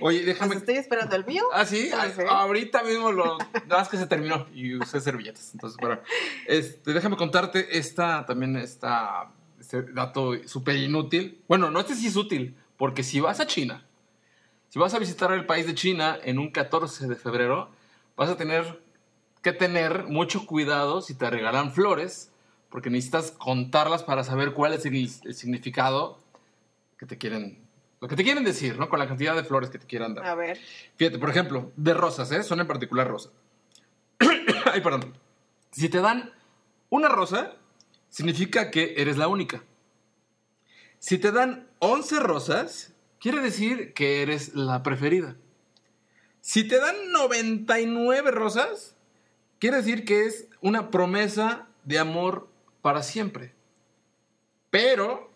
[0.00, 0.54] Oye, pues déjame.
[0.54, 1.42] estoy esperando el mío.
[1.52, 3.38] Ah, sí, Ah, Ah, ahorita mismo lo.
[3.66, 5.50] Nada más que se terminó y usé servilletas.
[5.52, 5.98] Entonces, bueno,
[6.46, 11.42] este, déjame contarte esta también, esta, este dato súper inútil.
[11.48, 13.84] Bueno, no este sí es útil, porque si vas a China,
[14.72, 17.68] si vas a visitar el país de China en un 14 de febrero,
[18.16, 18.82] vas a tener
[19.42, 22.32] que tener mucho cuidado si te regalan flores,
[22.70, 26.18] porque necesitas contarlas para saber cuál es el, el significado
[26.96, 27.58] que te quieren,
[28.00, 28.88] lo que te quieren decir, ¿no?
[28.88, 30.24] Con la cantidad de flores que te quieran dar.
[30.24, 30.58] A ver,
[30.96, 32.42] Fíjate, por ejemplo, de rosas, ¿eh?
[32.42, 33.30] Son en particular rosas.
[34.72, 35.12] Ay, perdón.
[35.70, 36.32] Si te dan
[36.88, 37.56] una rosa,
[38.08, 39.64] significa que eres la única.
[40.98, 42.91] Si te dan 11 rosas,
[43.22, 45.36] quiere decir que eres la preferida.
[46.40, 48.96] Si te dan 99 rosas,
[49.60, 52.48] quiere decir que es una promesa de amor
[52.82, 53.54] para siempre.
[54.70, 55.30] Pero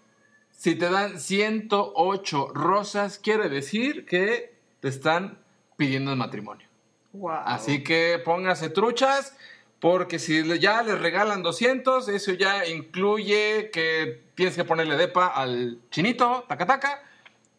[0.50, 5.38] si te dan 108 rosas, quiere decir que te están
[5.76, 6.66] pidiendo el matrimonio.
[7.12, 7.42] wow.
[7.44, 9.36] Así que póngase truchas,
[9.78, 15.78] porque si ya les regalan 200, eso ya incluye que tienes que ponerle depa al
[15.90, 17.05] chinito, taca taca.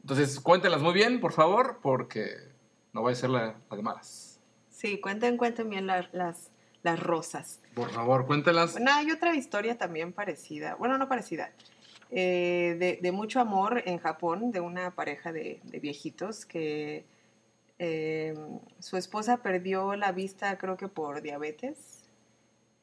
[0.07, 2.29] Entonces cuéntenlas muy bien, por favor, porque
[2.93, 4.39] no va a ser la, la de malas.
[4.69, 6.49] Sí, cuenten, cuenten bien las, las,
[6.81, 7.59] las rosas.
[7.75, 8.71] Por favor, cuéntenlas.
[8.71, 11.51] Bueno, hay otra historia también parecida, bueno, no parecida,
[12.09, 17.03] eh, de, de mucho amor en Japón, de una pareja de, de viejitos que
[17.77, 18.33] eh,
[18.79, 22.05] su esposa perdió la vista creo que por diabetes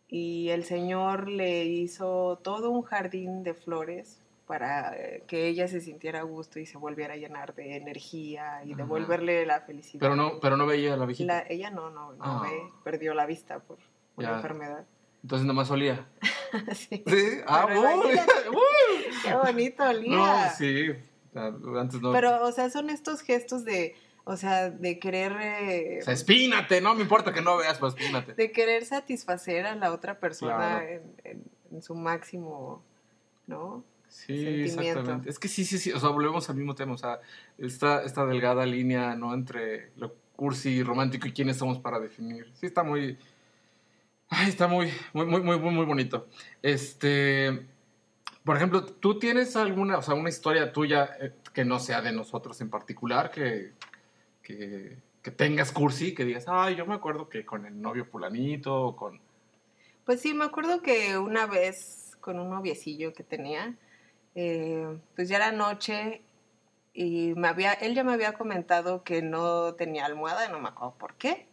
[0.09, 5.81] y el señor le hizo todo un jardín de flores para eh, que ella se
[5.81, 8.83] sintiera a gusto y se volviera a llenar de energía y Ajá.
[8.83, 10.01] devolverle la felicidad.
[10.01, 11.33] Pero no, pero no veía la viejita.
[11.33, 12.43] La- ella no, no, no Ah.
[12.43, 13.79] ve, perdió la vista por
[14.17, 14.37] una Ya.
[14.37, 14.85] enfermedad.
[15.23, 16.07] Entonces nomás olía.
[16.75, 17.03] Sí.
[17.05, 17.67] Sí, ah.
[19.25, 20.17] Qué bonito olía.
[20.17, 20.91] No, sí.
[21.35, 22.13] Antes no.
[22.13, 26.81] Pero, o sea, son estos gestos de, o sea, de querer, eh, O sea, espínate,
[26.81, 28.35] no me importa que no veas, pues espínate.
[28.35, 30.87] de querer satisfacer a la otra persona Claro.
[30.89, 32.85] en, en- en su máximo,
[33.49, 33.83] ¿no?
[34.15, 35.29] Sí, exactamente.
[35.29, 35.91] Es que sí, sí, sí.
[35.91, 36.95] O sea, volvemos al mismo tema.
[36.95, 37.21] O sea,
[37.59, 39.35] esta, esta delgada línea, ¿no?
[39.35, 42.51] Entre lo cursi y romántico y quiénes somos para definir.
[42.55, 43.19] Sí, está muy.
[44.29, 46.29] Ay, está muy, muy, muy, muy, muy, bonito.
[46.63, 47.67] Este.
[48.45, 52.13] Por ejemplo, ¿tú tienes alguna, o sea, una historia tuya eh, que no sea de
[52.13, 53.73] nosotros en particular, que,
[54.43, 58.75] que, que tengas cursi, que digas, ay, yo me acuerdo que con el novio fulanito,
[58.75, 59.19] o con...
[60.05, 63.75] Pues sí, me acuerdo que una vez con un noviecillo que tenía,
[64.35, 66.23] eh, pues ya era noche
[66.93, 70.95] y me había, él ya me había comentado que no tenía almohada, no me acuerdo
[70.99, 71.47] por qué,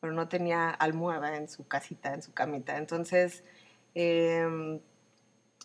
[0.00, 2.76] pero no tenía almohada en su casita, en su camita.
[2.76, 3.44] Entonces,
[3.94, 4.80] eh,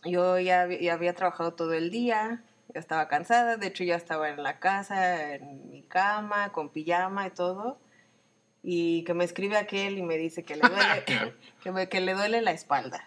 [0.05, 3.95] yo ya, había- ya había trabajado todo el día, ya estaba cansada, de hecho ya
[3.95, 7.79] estaba en la casa, en mi cama, con pijama y todo.
[8.61, 11.03] Y que me escribe aquel y me dice que le duele,
[11.63, 13.05] que, me- que le duele la espalda.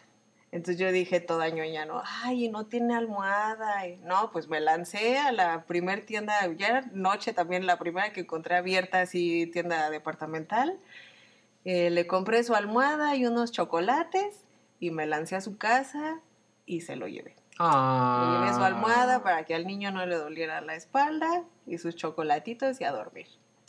[0.53, 2.03] Entonces yo dije toda ñoña, ¿no?
[2.23, 3.89] Ay, no tiene almohada.
[3.89, 8.13] Y no, pues me lancé a la primer tienda, ya era noche también, la primera
[8.13, 10.79] que encontré abierta, así, tienda departamental.
[11.65, 14.45] Eh, le compré su almohada y unos chocolates
[14.79, 16.21] y me lancé a su casa
[16.67, 17.35] y se lo llevé.
[17.59, 18.27] Ah.
[18.27, 21.97] Le llevé su almohada para que al niño no le doliera la espalda y sus
[21.97, 23.27] chocolatitos y a dormir.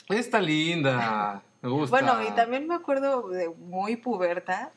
[0.10, 1.42] Está linda.
[1.62, 1.96] Me gusta.
[1.96, 4.74] Bueno, y también me acuerdo de muy puberta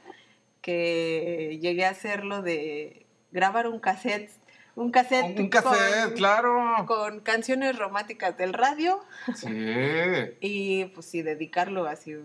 [0.67, 4.33] que llegué a hacerlo de grabar un cassette,
[4.75, 6.85] un cassette, Un, cassette, con, claro.
[6.89, 9.01] con canciones románticas del radio
[9.37, 9.47] Sí.
[10.41, 12.17] y pues sí, dedicarlo así.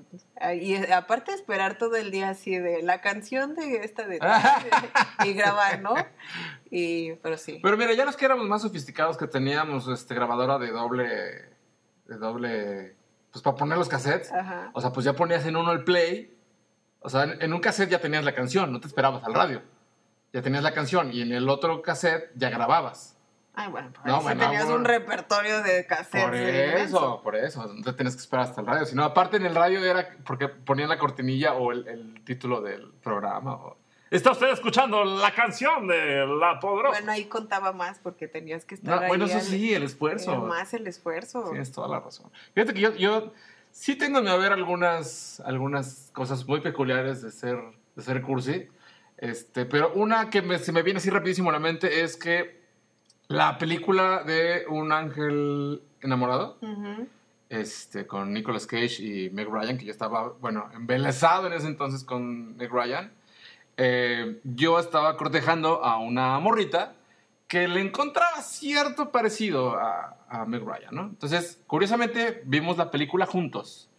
[0.59, 4.19] Y aparte esperar todo el día así de la canción de esta de
[5.25, 5.93] y grabar, ¿no?
[6.71, 7.59] Y, pero sí.
[7.61, 11.05] Pero mira, ya los que éramos más sofisticados que teníamos este grabadora de doble.
[12.07, 12.95] de doble.
[13.31, 14.31] Pues para poner los cassettes.
[14.31, 14.71] Ajá.
[14.73, 16.40] O sea, pues ya ponías en uno el play.
[17.01, 19.61] O sea, en, un cassette ya tenías la canción, no te esperabas al radio.
[20.33, 23.17] Ya tenías la canción y en el otro cassette ya grababas.
[23.53, 24.79] Ay, bueno, pues No, sí bueno, tenías bueno.
[24.79, 26.23] un repertorio de cassettes.
[26.23, 27.67] Por eso, por eso.
[27.67, 28.85] No te tenías que esperar hasta el radio.
[28.85, 32.93] Sino aparte en el radio era porque ponían la cortinilla o el, el título del
[33.03, 33.55] programa.
[33.55, 33.77] o-
[34.09, 36.97] Está usted escuchando la canción de La Poderosa.
[36.99, 39.07] Bueno, ahí contaba más porque tenías que estar No, ahí.
[39.09, 40.31] bueno, eso al- sí, el esfuerzo.
[40.31, 41.43] Era más el esfuerzo.
[41.49, 42.31] Tienes toda la razón.
[42.53, 43.33] Fíjate que yo, yo
[43.71, 47.57] sí tengo a ver algunas, algunas cosas muy peculiares de ser,
[47.95, 48.67] de ser cursi.
[49.17, 52.59] Este, pero una que me- se me viene así rapidísimo a la mente es que
[53.27, 56.57] la película de Un ángel enamorado,
[57.49, 62.03] este, con Nicolas Cage y Meg Ryan, que yo estaba, bueno, embelesado en ese entonces
[62.03, 63.11] con Meg Ryan,
[63.77, 66.93] eh, yo estaba cortejando a una morrita
[67.51, 71.01] que le encontraba cierto parecido a, Meg Ryan, ¿no?
[71.01, 73.89] Entonces, curiosamente, vimos la película juntos.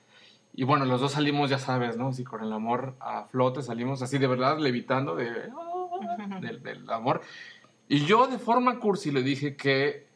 [0.55, 2.09] Y bueno, los dos salimos, ya sabes, ¿no?
[2.09, 5.51] Así con el amor a flote, salimos así de verdad levitando de,
[6.41, 7.21] del amor.
[7.89, 10.07] Y yo de forma cursi le dije que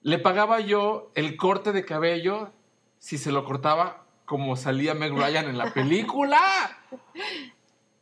[0.00, 2.52] le pagaba yo el corte de cabello
[3.00, 6.40] si se lo cortaba como salía Meg Ryan en la película.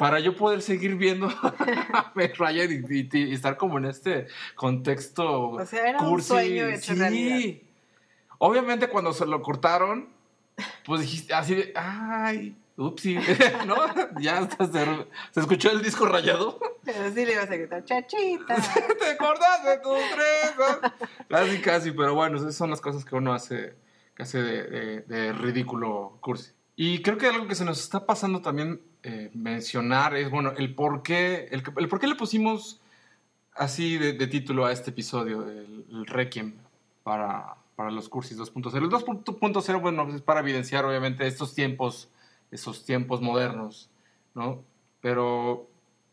[0.02, 4.26] Para yo poder seguir viendo a Meg Ryan y, y- y estar como en este
[4.56, 6.26] contexto O sea, era un cursi.
[6.28, 6.98] sueño hecho sí.
[6.98, 7.60] realidad.
[8.38, 10.08] Obviamente cuando se lo cortaron,
[10.84, 13.16] pues dijiste así de, ay, upsi,
[13.66, 13.76] ¿no?
[14.20, 14.84] Ya hasta se,
[15.30, 16.58] se escuchó el disco rayado.
[16.84, 18.56] Pero sí le ibas a gritar, chachita.
[18.98, 20.90] ¿Te acordás de tus tres?
[21.28, 23.76] Casi, casi, pero bueno, esas son las cosas que uno hace,
[24.16, 26.50] que hace de, de- de ridículo cursi.
[26.74, 30.74] Y creo que algo que se nos está pasando también eh, mencionar es, bueno, el
[30.74, 32.80] por qué, el, el por qué le pusimos
[33.54, 36.54] así de, de título a este episodio, el, el Requiem
[37.02, 38.76] para, para los cursis 2.0.
[38.76, 42.08] El 2.0, bueno, es para evidenciar obviamente estos tiempos,
[42.50, 43.90] esos tiempos modernos,
[44.34, 44.62] ¿no?
[45.00, 45.68] Pero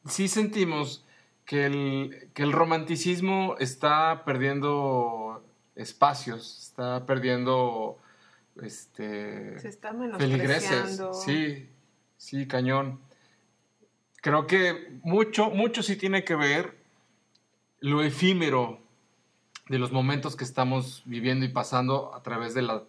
[0.05, 1.05] sí sentimos
[1.45, 5.43] que el, que el romanticismo está perdiendo
[5.75, 7.97] espacios, está perdiendo
[8.61, 10.71] este, Se está feligreses.
[10.71, 11.13] menospreciando.
[11.13, 11.69] Sí,
[12.19, 12.99] sí, cañón.
[14.21, 16.77] Creo que mucho, mucho sí tiene que ver
[17.79, 18.79] lo efímero
[19.69, 22.83] de los momentos que estamos viviendo y pasando a través de la,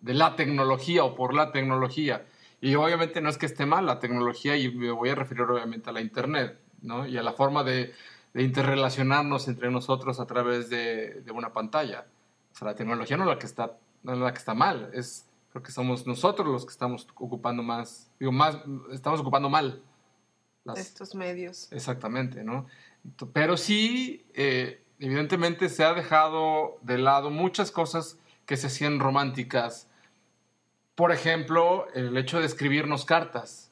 [0.00, 2.24] de la tecnología o por la tecnología.
[2.62, 5.90] Y obviamente no es que esté mal la tecnología y me voy a referir obviamente
[5.90, 7.06] a la Internet, ¿no?
[7.06, 7.92] Y a la forma de,
[8.32, 12.06] de interrelacionarnos entre nosotros a través de, de una pantalla.
[12.52, 15.26] O sea, la tecnología no la que está, no es la que está mal, es
[15.56, 18.58] creo que somos nosotros los que estamos ocupando más, digo, más,
[18.92, 19.82] estamos ocupando mal
[20.64, 21.72] las, Estos medios.
[21.72, 22.66] Exactamente, ¿no?
[23.32, 29.88] Pero sí, eh, evidentemente se ha dejado de lado muchas cosas que se hacían románticas.
[30.94, 33.70] Por ejemplo, el hecho de escribirnos cartas,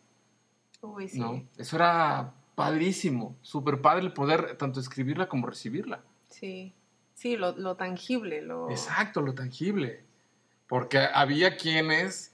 [0.81, 1.21] Uy, sí.
[1.21, 1.45] ¿no?
[1.59, 6.01] Eso era padrísimo, súper padre el poder tanto escribirla como recibirla.
[6.31, 6.73] Sí.
[7.13, 8.71] Sí, lo, lo tangible, lo...
[8.71, 10.05] Exacto, lo tangible.
[10.67, 12.33] Porque había quienes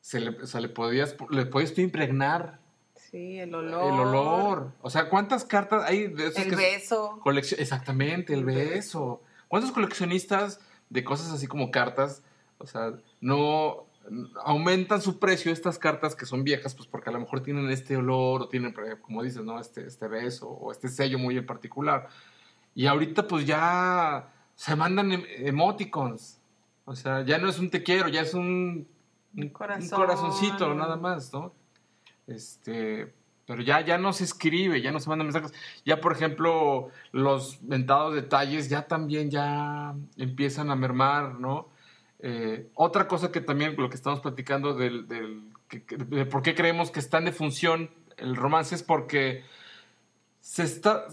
[0.00, 2.58] se le, o sea, le podías, le podías tú impregnar
[2.96, 3.92] Sí, el olor.
[3.94, 4.72] el olor.
[4.82, 7.20] O sea, ¿cuántas cartas hay de esos El que beso.
[7.22, 9.22] Coleccio- Exactamente, el beso.
[9.48, 12.22] ¿Cuántos coleccionistas de cosas así como cartas,
[12.58, 13.86] o sea, no
[14.44, 17.96] aumentan su precio estas cartas que son viejas, pues porque a lo mejor tienen este
[17.96, 19.58] olor o tienen, como dices, ¿no?
[19.58, 22.08] Este, este beso o este sello muy en particular.
[22.74, 26.38] Y ahorita pues ya se mandan em- emoticons.
[26.84, 28.86] O sea, ya no es un te quiero, ya es un,
[29.36, 29.84] un, Corazón.
[29.84, 31.54] un corazoncito nada más, ¿no?
[32.26, 33.12] Este,
[33.46, 35.52] pero ya, ya no se escribe, ya no se mandan mensajes.
[35.84, 41.68] Ya, por ejemplo, los ventados detalles ya también ya empiezan a mermar, ¿no?
[42.20, 46.42] Eh, otra cosa que también lo que estamos platicando del, del que- que- de por
[46.42, 49.44] qué creemos que está en defunción el romance es porque
[50.40, 51.06] se está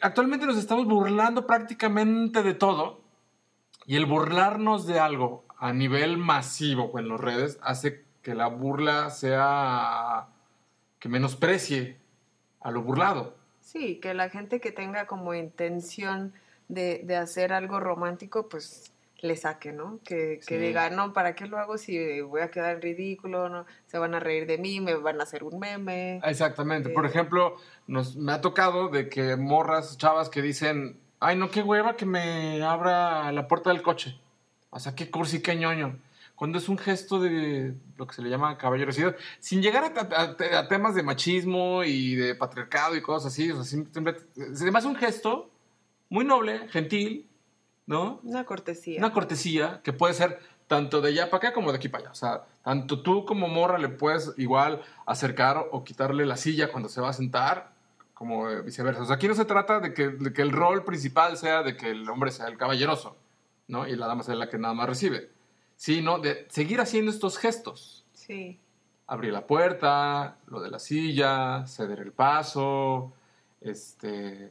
[0.00, 3.00] actualmente nos estamos burlando prácticamente de todo
[3.88, 9.08] y el burlarnos de algo a nivel masivo en las redes hace que la burla
[9.10, 10.28] sea
[11.00, 11.96] que menosprecie
[12.60, 13.34] a lo burlado.
[13.60, 16.32] Sí, que la gente que tenga como intención
[16.68, 19.98] de, de hacer algo romántico, pues le saque, ¿no?
[20.04, 20.58] Que, que Sí.
[20.58, 23.48] diga, no, ¿para qué lo hago si voy a quedar en ridículo?
[23.48, 23.64] No?
[23.86, 26.20] Se van a reír de mí, me van a hacer un meme.
[26.24, 26.90] Exactamente.
[26.90, 27.08] Por Eh.
[27.08, 31.96] ejemplo, nos, me ha tocado de que morras, chavas que dicen, ay, no, qué hueva
[31.96, 34.18] que me abra la puerta del coche.
[34.70, 35.98] O sea, qué cursi, qué ñoño.
[36.34, 40.58] Cuando es un gesto de lo que se le llama caballerosidad, sin llegar a, a-
[40.60, 44.94] a temas de machismo y de patriarcado y cosas así, o sea, me hace un
[44.96, 45.50] gesto
[46.08, 47.26] muy noble, gentil,
[47.86, 48.20] ¿no?
[48.22, 48.98] Una cortesía.
[48.98, 50.38] Una cortesía que puede ser
[50.68, 52.12] tanto de allá para acá como de aquí para allá.
[52.12, 56.88] O sea, tanto tú como morra le puedes igual acercar o quitarle la silla cuando
[56.88, 57.72] se va a sentar,
[58.18, 59.02] como eh, viceversa.
[59.02, 61.76] O sea, aquí no se trata de que, de que el rol principal sea de
[61.76, 63.16] que el hombre sea el caballeroso,
[63.68, 63.86] ¿no?
[63.86, 65.30] Y la dama sea la que nada más recibe.
[65.76, 68.04] Sino de seguir haciendo estos gestos.
[68.14, 68.58] Sí.
[69.06, 73.12] Abrir la puerta, lo de la silla, ceder el paso,
[73.60, 74.50] este,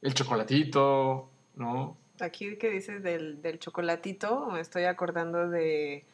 [0.00, 1.96] el chocolatito, ¿no?
[2.20, 6.04] Aquí que dices del, del chocolatito, me estoy acordando de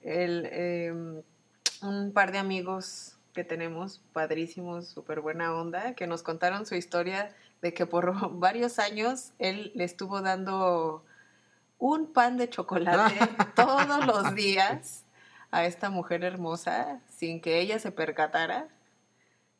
[0.00, 1.22] el, eh,
[1.82, 7.32] un par de amigos que tenemos, padrísimos, súper buena onda, que nos contaron su historia
[7.62, 11.04] de que por varios años él le estuvo dando
[11.78, 13.14] un pan de chocolate
[13.54, 15.04] todos los días
[15.52, 18.66] a esta mujer hermosa sin que ella se percatara.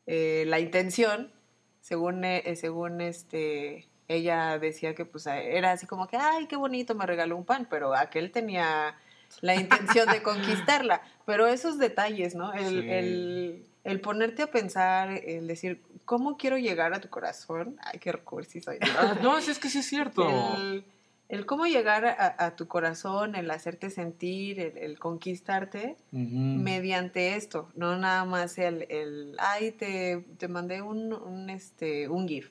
[0.07, 1.31] Eh, la intención,
[1.79, 6.95] según, eh, según este, ella decía que pues era así como que, ay, qué bonito,
[6.95, 8.97] me regaló un pan, pero aquel tenía
[9.39, 11.01] la intención de conquistarla.
[11.25, 12.51] Pero esos detalles, ¿no?
[12.51, 12.89] El, Sí.
[12.89, 17.77] el, el ponerte a pensar, el decir, ¿cómo quiero llegar a tu corazón?
[17.83, 18.77] Ay, qué recursi soy.
[18.97, 20.27] Ah, no, es, es que sí es cierto.
[20.57, 20.83] El,
[21.29, 25.95] el cómo llegar a, a tu corazón, el hacerte sentir, el, el conquistarte
[26.63, 32.27] mediante esto, no nada más el, el ay, te, te mandé un, un, este, un
[32.27, 32.49] GIF.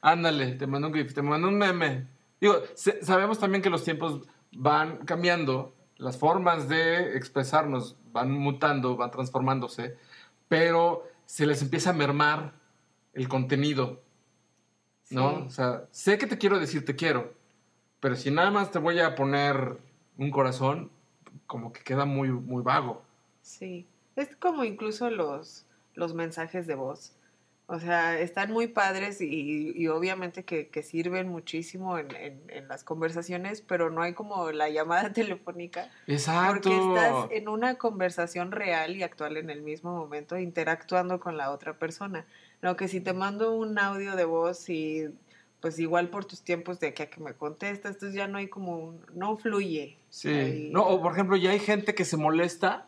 [0.00, 2.06] Ándale, te mando un GIF, te mando un meme.
[2.40, 8.96] Digo, se- sabemos también que los tiempos van cambiando, las formas de expresarnos van mutando,
[8.96, 9.96] van transformándose,
[10.48, 12.54] pero se les empieza a mermar
[13.12, 14.02] el contenido,
[15.10, 15.30] ¿no?
[15.30, 15.44] Sí.
[15.46, 17.34] O sea, sé que te quiero decir te quiero,
[18.00, 19.78] pero si nada más te voy a poner
[20.16, 20.90] un corazón,
[21.46, 23.02] como que queda muy, muy vago.
[23.42, 23.86] Sí,
[24.16, 27.12] es como incluso los, los mensajes de voz.
[27.70, 32.66] O sea, están muy padres y, y obviamente que, que sirven muchísimo en, en- en
[32.66, 35.90] las conversaciones, pero no hay como la llamada telefónica.
[36.06, 36.70] Exacto.
[36.70, 41.50] Porque estás en una conversación real y actual en el mismo momento, interactuando con la
[41.50, 42.24] otra persona.
[42.62, 45.04] Lo que si te mando un audio de voz y
[45.60, 48.48] pues igual por tus tiempos de aquí a que me contestas, entonces ya no hay
[48.48, 49.98] como un, no fluye.
[50.08, 50.28] Sí.
[50.30, 50.70] Ahí.
[50.72, 52.86] No, o por ejemplo, ya hay gente que se molesta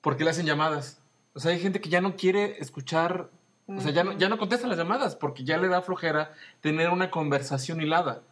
[0.00, 1.00] porque le hacen llamadas.
[1.34, 3.28] O sea, hay gente que ya no quiere escuchar,
[3.76, 6.90] o sea, ya no, ya no contesta las llamadas porque ya le da flojera tener
[6.90, 8.22] una conversación hilada.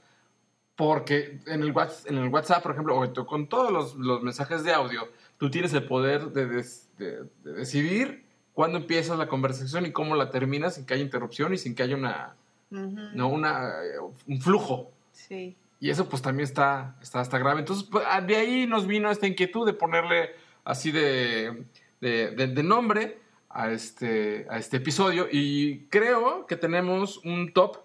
[0.76, 4.62] Porque en el, Whats- en el WhatsApp, por ejemplo, o con todos los, los mensajes
[4.62, 8.24] de audio, tú tienes el poder de, des- de- de decidir
[8.54, 11.82] cuándo empiezas la conversación y cómo la terminas sin que haya interrupción y sin que
[11.82, 12.34] haya una,
[12.70, 12.96] Ujú.
[13.14, 14.90] no, una, eh, un flujo.
[15.12, 15.56] Sí.
[15.80, 17.60] Y eso pues también está, está, está grave.
[17.60, 20.30] Entonces, pues, ah, de ahí nos vino esta inquietud de ponerle
[20.64, 21.64] así de-
[22.00, 23.18] de nombre
[23.50, 25.28] a este, a este episodio.
[25.30, 27.78] Y creo que tenemos un top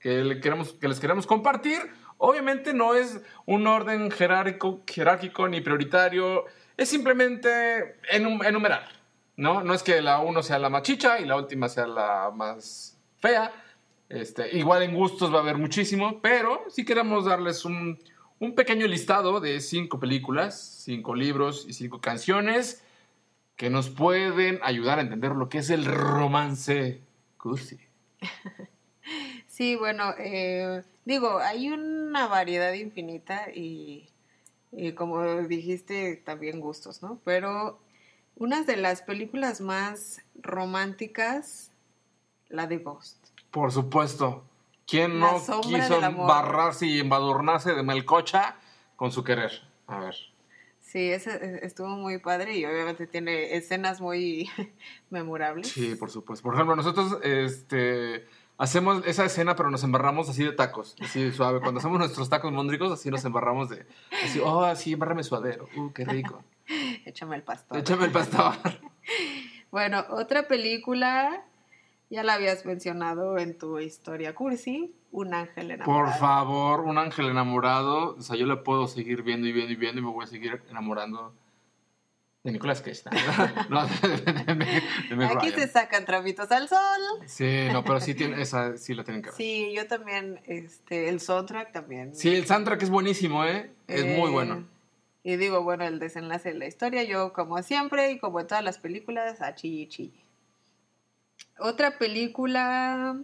[0.00, 1.78] que, le queremos, que les queremos compartir.
[2.18, 6.44] Obviamente no es un orden jerárquico, jerárquico ni prioritario.
[6.76, 8.88] Es simplemente enum- enumerar.
[9.36, 9.62] ¿no?
[9.62, 12.98] no es que la uno sea la más chicha y la última sea la más
[13.18, 13.52] fea.
[14.08, 17.98] Este, igual en gustos va a haber muchísimo, pero sí queremos darles un,
[18.38, 22.83] un pequeño listado de cinco películas, cinco libros y cinco canciones
[23.56, 27.00] que nos pueden ayudar a entender lo que es el romance
[27.36, 27.78] cursi.
[29.46, 34.08] Sí, bueno, eh, digo, hay una variedad infinita y,
[34.72, 37.20] y como dijiste, también gustos, ¿no?
[37.24, 37.78] Pero
[38.34, 41.70] una de las películas más románticas,
[42.48, 43.28] la de Ghost.
[43.52, 44.42] Por supuesto,
[44.88, 48.56] ¿quién La no quiso embarrarse y embadurnarse de melcocha
[48.96, 49.52] con su querer?
[49.86, 50.16] A ver.
[50.94, 54.48] Sí, esa eh, estuvo muy padre y obviamente tiene escenas muy
[55.10, 55.66] memorables.
[55.66, 56.44] Sí, por supuesto.
[56.44, 58.28] Por ejemplo, nosotros este,
[58.58, 61.58] hacemos esa escena, pero nos embarramos así de tacos, así de suave.
[61.58, 63.86] Cuando hacemos nuestros tacos móndricos, así nos embarramos de,
[64.22, 65.68] así, oh, sí, embárrame suadero.
[65.76, 66.44] Uh, qué rico.
[67.04, 67.76] Échame el pastor.
[67.76, 68.54] Échame el pastor.
[69.72, 71.42] Bueno, otra película,
[72.14, 76.06] ya la habías mencionado en tu historia cursi, Un ángel enamorado.
[76.06, 78.16] Por favor, un ángel enamorado.
[78.16, 80.26] O sea, yo le puedo seguir viendo y viendo y viendo y me voy a
[80.26, 81.32] seguir enamorando
[82.42, 83.02] de Nicolas Cage.
[83.70, 85.60] No, de, de- de Meg- de Meg Aquí Ryan.
[85.60, 86.78] se sacan trapitos al sol.
[87.26, 89.36] Sí, no, pero sí tiene, esa sí la tienen que ver.
[89.36, 92.14] Sí, yo también, este, el soundtrack también.
[92.14, 93.70] Sí, el soundtrack es buenísimo, ¿eh?
[93.88, 94.64] Es muy Eh, bueno.
[95.22, 98.62] Y digo, bueno, el desenlace de la historia, yo como siempre y como en todas
[98.62, 100.23] las películas, a chille chille.
[101.58, 103.16] Otra película,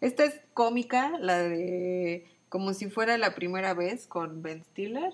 [0.00, 5.12] esta es cómica, la de como si fuera la primera vez con Ben Stiller,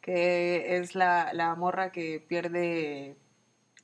[0.00, 3.16] que es la, la morra que pierde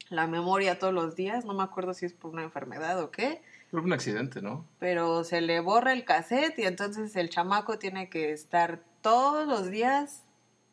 [0.08, 3.42] la memoria todos los días, no me acuerdo si es por una enfermedad o qué,
[3.70, 4.64] Fue un accidente, ¿no?
[4.78, 9.70] pero se le borra el cassette y entonces el chamaco tiene que estar todos los
[9.70, 10.22] días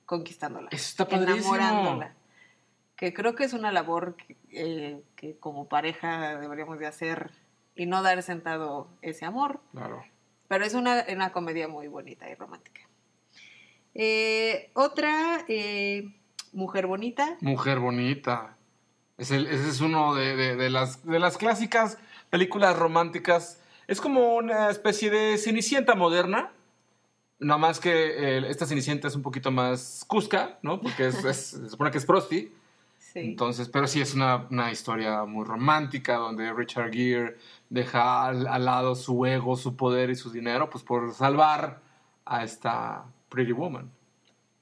[0.06, 1.56] conquistándola, Eso está padrísimo.
[1.56, 2.14] enamorándola.
[2.96, 7.32] Que creo que es una labor que, eh, que como pareja deberíamos de hacer
[7.76, 10.04] y no dar sentado ese amor, Claro.
[10.48, 12.82] pero es una, una comedia muy bonita y romántica.
[13.94, 16.16] Eh, otra, eh,
[16.54, 17.38] Mujer Bonita.
[17.42, 18.56] Mujer bonita.
[19.18, 21.98] Es el- ese es uno de, de- de las, de las clásicas
[22.30, 23.62] películas románticas.
[23.88, 26.52] Es como una especie de cenicienta moderna,
[27.38, 27.92] Nada más que
[28.38, 30.80] eh, esta Cenicienta es un poquito más cusca, ¿no?
[30.80, 32.50] Porque es, es- se supone que es Frosty.
[33.16, 33.22] Sí.
[33.22, 37.38] Entonces, pero sí es una, una historia muy romántica donde Richard Gere
[37.70, 41.80] deja al, al lado su ego, su poder y su dinero, pues por salvar
[42.26, 43.90] a esta Pretty Woman.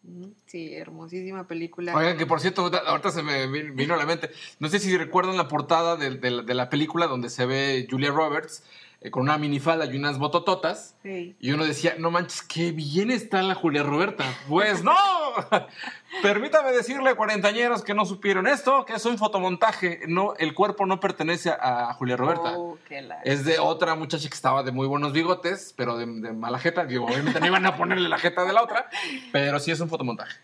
[0.04, 1.96] Ujú, Sí, hermosísima película.
[1.96, 4.30] Oigan, que por cierto, ahorita- se me vin- vino a la mente.
[4.60, 7.88] No sé si recuerdan la portada de, de la- de la película donde se ve
[7.90, 8.64] Julia Roberts
[9.12, 10.96] con una minifalda y unas botototas.
[11.04, 11.36] Sí.
[11.40, 14.24] Y uno decía, no manches, qué bien está la Julia Roberta.
[14.48, 14.94] Pues no,
[16.22, 20.02] permítame decirle, cuarentañeros que no supieron esto, que es un fotomontaje.
[20.08, 22.54] No, el cuerpo no pertenece a Julia Roberta.
[22.58, 22.78] Oh,
[23.24, 26.86] Es de otra muchacha que estaba de muy buenos bigotes, pero de, de mala jeta.
[26.86, 28.90] Digo, obviamente no iban a ponerle la jeta de la otra,
[29.32, 30.38] pero sí es un fotomontaje.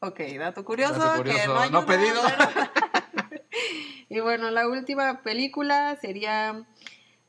[0.00, 0.94] Ok, dato curioso.
[0.94, 2.20] Dato que no, ayuda, no pedido.
[2.24, 3.42] pero-
[4.08, 6.62] y bueno, la última película sería,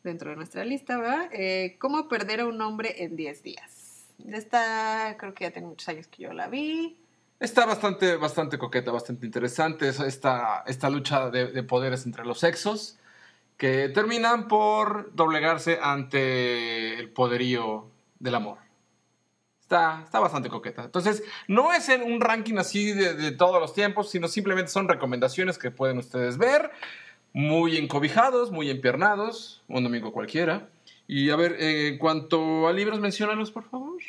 [0.04, 1.30] dentro de nuestra lista, ¿verdad?
[1.32, 4.06] Eh, ¿Cómo perder a un hombre en 10 días?
[4.28, 6.98] Esta creo que ya tiene muchos años que yo la vi.
[7.40, 12.40] Está bastante, bastante coqueta, bastante interesante es esta, esta lucha de, de poderes entre los
[12.40, 12.98] sexos
[13.60, 18.58] que terminan por doblegarse ante el poderío del amor.
[19.62, 20.84] Está, está bastante coqueta.
[20.86, 24.88] Entonces, no es en un ranking así de, de todos los tiempos, sino simplemente son
[24.88, 26.72] recomendaciones que pueden ustedes ver,
[27.34, 30.70] muy encobijados, muy empiernados, un domingo cualquiera.
[31.08, 34.00] Y a ver, eh, en cuanto a libros, menciónalos, por favor.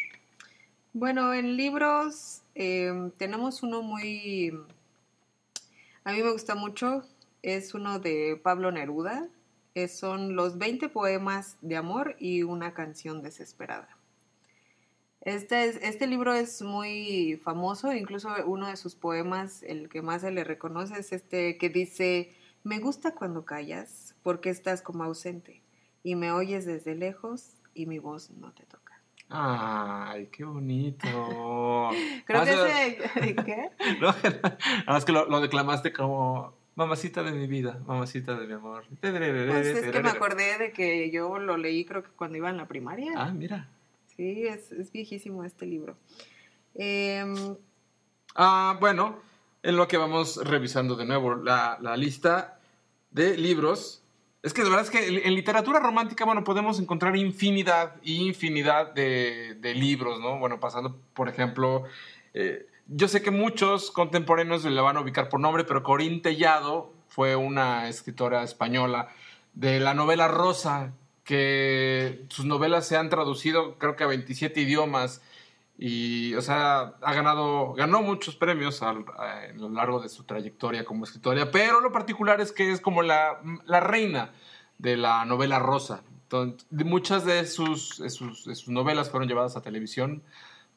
[0.92, 4.52] Bueno, en libros eh, tenemos uno muy...
[6.04, 7.02] A mí me gusta mucho.
[7.42, 9.28] Es uno de Pablo Neruda.
[9.74, 13.88] Es- son los 20 poemas de amor y una canción desesperada.
[15.22, 20.22] Este, es- este libro es muy famoso, incluso uno de sus poemas, el que más
[20.22, 22.32] se le reconoce, es este que dice,
[22.64, 25.62] me gusta cuando callas porque estás como ausente
[26.02, 29.00] y me oyes desde lejos y mi voz no te toca.
[29.28, 31.06] Ay, qué bonito.
[32.26, 33.34] Creo que ese...
[33.44, 33.70] ¿Qué?
[34.00, 38.54] No, nada más que lo, lo declamaste como mamacita de mi vida, mamacita de mi
[38.54, 38.84] amor.
[39.00, 39.14] Pues
[39.66, 42.66] es que me acordé de que yo lo leí creo que cuando iba en la
[42.66, 43.12] primaria.
[43.16, 43.68] Ah, mira.
[44.16, 45.96] Sí, es, es viejísimo este libro.
[46.74, 47.56] Em,
[48.34, 49.18] Ah, bueno,
[49.62, 52.58] en lo que vamos revisando de nuevo la, la lista
[53.10, 54.02] de libros.
[54.42, 58.94] Es que de verdad es que en literatura romántica, bueno, podemos encontrar infinidad y infinidad
[58.94, 60.38] de, de libros, ¿no?
[60.38, 61.84] Bueno, pasando, por ejemplo,
[62.32, 66.92] eh, yo sé que muchos contemporáneos le van a ubicar por nombre, pero Corín Tellado
[67.08, 69.08] fue una escritora española
[69.52, 70.92] de la novela Rosa,
[71.24, 75.20] que sus novelas se han traducido creo que a 27 idiomas
[75.82, 78.92] y, o sea, ha ganado, ganó muchos premios a,
[79.54, 83.40] lo largo de su trayectoria como escritora, pero lo particular es que es como la,
[83.64, 84.30] la reina
[84.76, 86.02] de la novela rosa.
[86.24, 90.22] Entonces, muchas de sus, sus, novelas fueron llevadas a televisión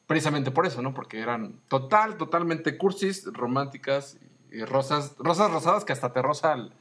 [0.06, 0.94] precisamente por eso, ¿no?
[0.94, 4.16] Porque eran total, totalmente cursis, románticas
[4.50, 6.72] y rosas, rosas rosadas que hasta te rosa el,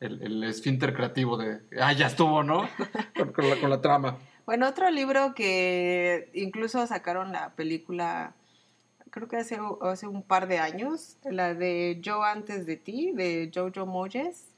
[0.00, 2.68] el, el esfínter creativo de, ah, ya estuvo, ¿no?
[3.36, 4.18] con la, con la trama.
[4.48, 8.34] Bueno, otro libro que incluso sacaron la película,
[9.10, 13.50] creo que hace, hace un par de años, la de Yo antes de ti, de
[13.54, 14.54] Jojo Moyes.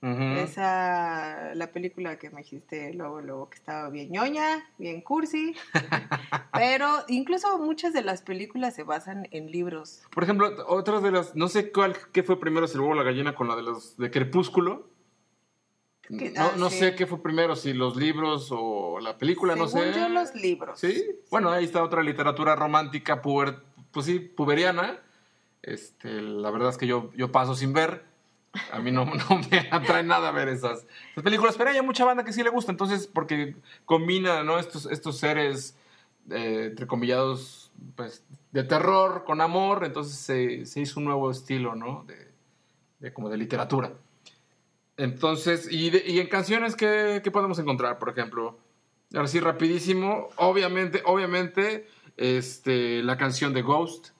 [0.00, 5.56] Esa, la película que me dijiste luego, luego que estaba bien ñoña, bien cursi.
[6.52, 10.02] pero incluso muchas de las películas se basan en libros.
[10.14, 12.96] Por ejemplo, otras de las, no sé cuál, qué fue primero, si el huevo o
[12.96, 14.91] la gallina con la de los de Crepúsculo.
[16.02, 16.78] Que- No, ah, no sí.
[16.78, 20.00] sé qué fue primero, si los libros o la película, no Según sé.
[20.00, 20.78] yo, los libros.
[20.80, 23.60] Sí, bueno, ahí está otra literatura romántica, puber,
[23.92, 24.98] pues sí, puberiana.
[25.62, 28.04] Este, la verdad es que yo, yo paso sin ver.
[28.72, 32.24] A mí no, no me atrae nada ver esas, esas películas, pero hay mucha banda
[32.24, 34.58] que sí le gusta, entonces, porque combina, ¿no?
[34.58, 35.76] Estos, estos seres,
[36.30, 42.04] eh, entrecomillados, pues, de terror con amor, entonces se, se hizo un nuevo estilo, ¿no?
[42.06, 42.28] De,
[42.98, 43.92] de como de literatura.
[44.96, 47.98] Entonces, y, de- y en canciones, ¿qué, qué podemos encontrar?
[47.98, 48.58] Por ejemplo,
[49.14, 51.86] ahora sí, rapidísimo, obviamente, obviamente,
[52.16, 54.10] este, la canción de Ghost,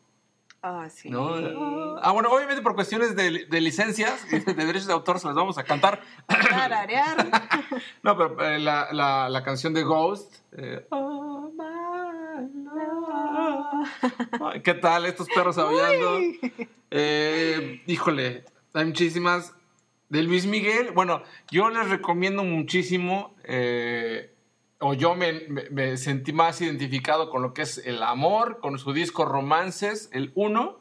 [0.65, 1.11] Ah, sí.
[1.11, 1.35] ¿no?
[2.03, 5.59] Ah, bueno, obviamente por cuestiones de, de licencias de derechos de autor se las vamos
[5.59, 6.01] a cantar.
[8.05, 10.37] No, pero eh, la, la, la canción de Ghost.
[10.53, 11.51] eh, Oh,
[14.53, 16.21] my ¿Qué tal estos perros aullando?
[16.93, 19.53] Eh, híjole, hay muchísimas.
[20.13, 24.31] De Luis Miguel, bueno, yo les recomiendo muchísimo, eh,
[24.79, 28.79] o yo me, me- me sentí más identificado con lo que es el amor, con
[28.79, 30.79] su disco Romances, el 1.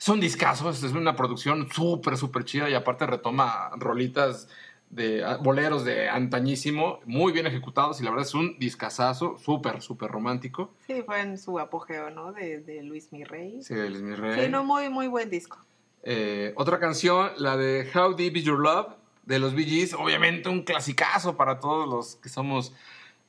[0.00, 4.48] Es un discazo, es una producción súper, súper chida y aparte retoma rolitas
[4.90, 9.80] de ah, boleros de antañísimo, muy bien ejecutados y la verdad es un discazazo, súper,
[9.80, 10.74] súper romántico.
[10.88, 12.32] Sí, fue en su apogeo, ¿no?
[12.32, 13.62] De, de Luis Mirrey.
[13.62, 14.40] Sí, de Luis Miguel.
[14.46, 15.58] Sí, no, muy, muy buen disco.
[16.06, 18.88] Eh, otra canción, la de How Deep Is Your Love,
[19.24, 22.74] de los Bee Gees, obviamente un clasicazo para todos los que somos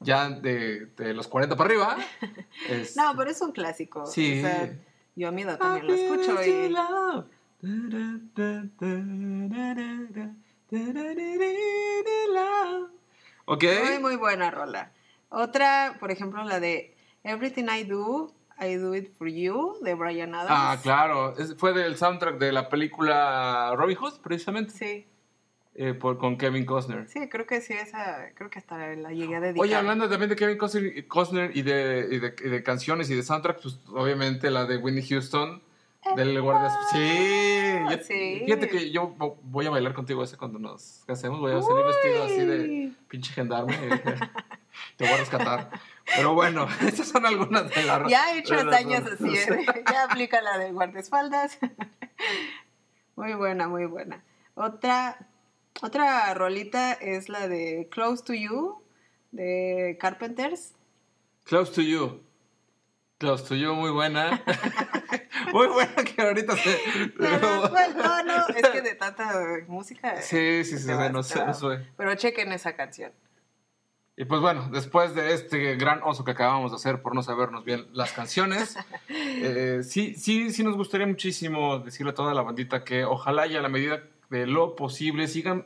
[0.02, 1.98] ya de, de los 40 para arriba.
[2.70, 4.06] Es- No, pero es un clásico.
[4.06, 4.40] Sí.
[4.40, 4.74] O sea,
[5.16, 6.76] yo a mi edad también la escucho y...
[13.46, 13.64] Ok.
[13.86, 14.92] Muy, muy buena rola.
[15.30, 20.34] Otra, por ejemplo, la de Everything I Do, I Do It For You, de Brian
[20.34, 20.50] Adams.
[20.52, 21.36] Ah, claro.
[21.38, 25.06] Es- fue del soundtrack de la película Robin Hood, precisamente, Sí,
[25.76, 27.08] eh, por- con Kevin Costner.
[27.10, 29.62] sí, creo que sí, esa, creo que hasta la llegué a dedicar.
[29.62, 33.16] Oye, hablando también de Kevin Costner, Costner y, de, y, de, y de canciones y
[33.16, 35.62] de soundtrack, pues obviamente la de Whitney Houston,
[36.16, 36.70] del Guardia...
[36.92, 38.42] Sí, Sí.
[38.46, 41.84] fíjate que yo vo- voy a bailar contigo ese cuando nos casemos, voy a salir
[41.86, 43.90] vestido así de pinche gendarme y
[44.98, 45.70] te voy a rescatar.
[46.06, 48.08] Pero bueno, estas son algunas de las...
[48.10, 49.66] Ya he hecho hazañas así, ¿eh?
[49.92, 51.58] ya aplica la de guardaespaldas.
[53.16, 54.24] muy buena, muy buena.
[54.54, 55.18] Otra,
[55.82, 58.82] otra rolita es la de Close to You,
[59.32, 60.74] de Carpenters.
[61.44, 62.22] Close to you.
[63.18, 64.44] Close to you, muy buena.
[65.54, 66.80] muy buena que ahorita se...
[67.18, 69.32] Pero, bueno, no, es que de tanta
[69.68, 70.22] música.
[70.22, 71.86] Sí, sí, sí, vas, no no sé.
[71.98, 73.12] Pero chequen esa canción.
[74.18, 77.66] Y pues bueno, después de este gran oso que acabamos de hacer por no sabernos
[77.66, 78.78] bien las canciones,
[79.10, 83.58] eh, sí, sí, sí nos gustaría muchísimo decirle a toda la bandita que ojalá y
[83.58, 85.66] a la medida de lo posible sigan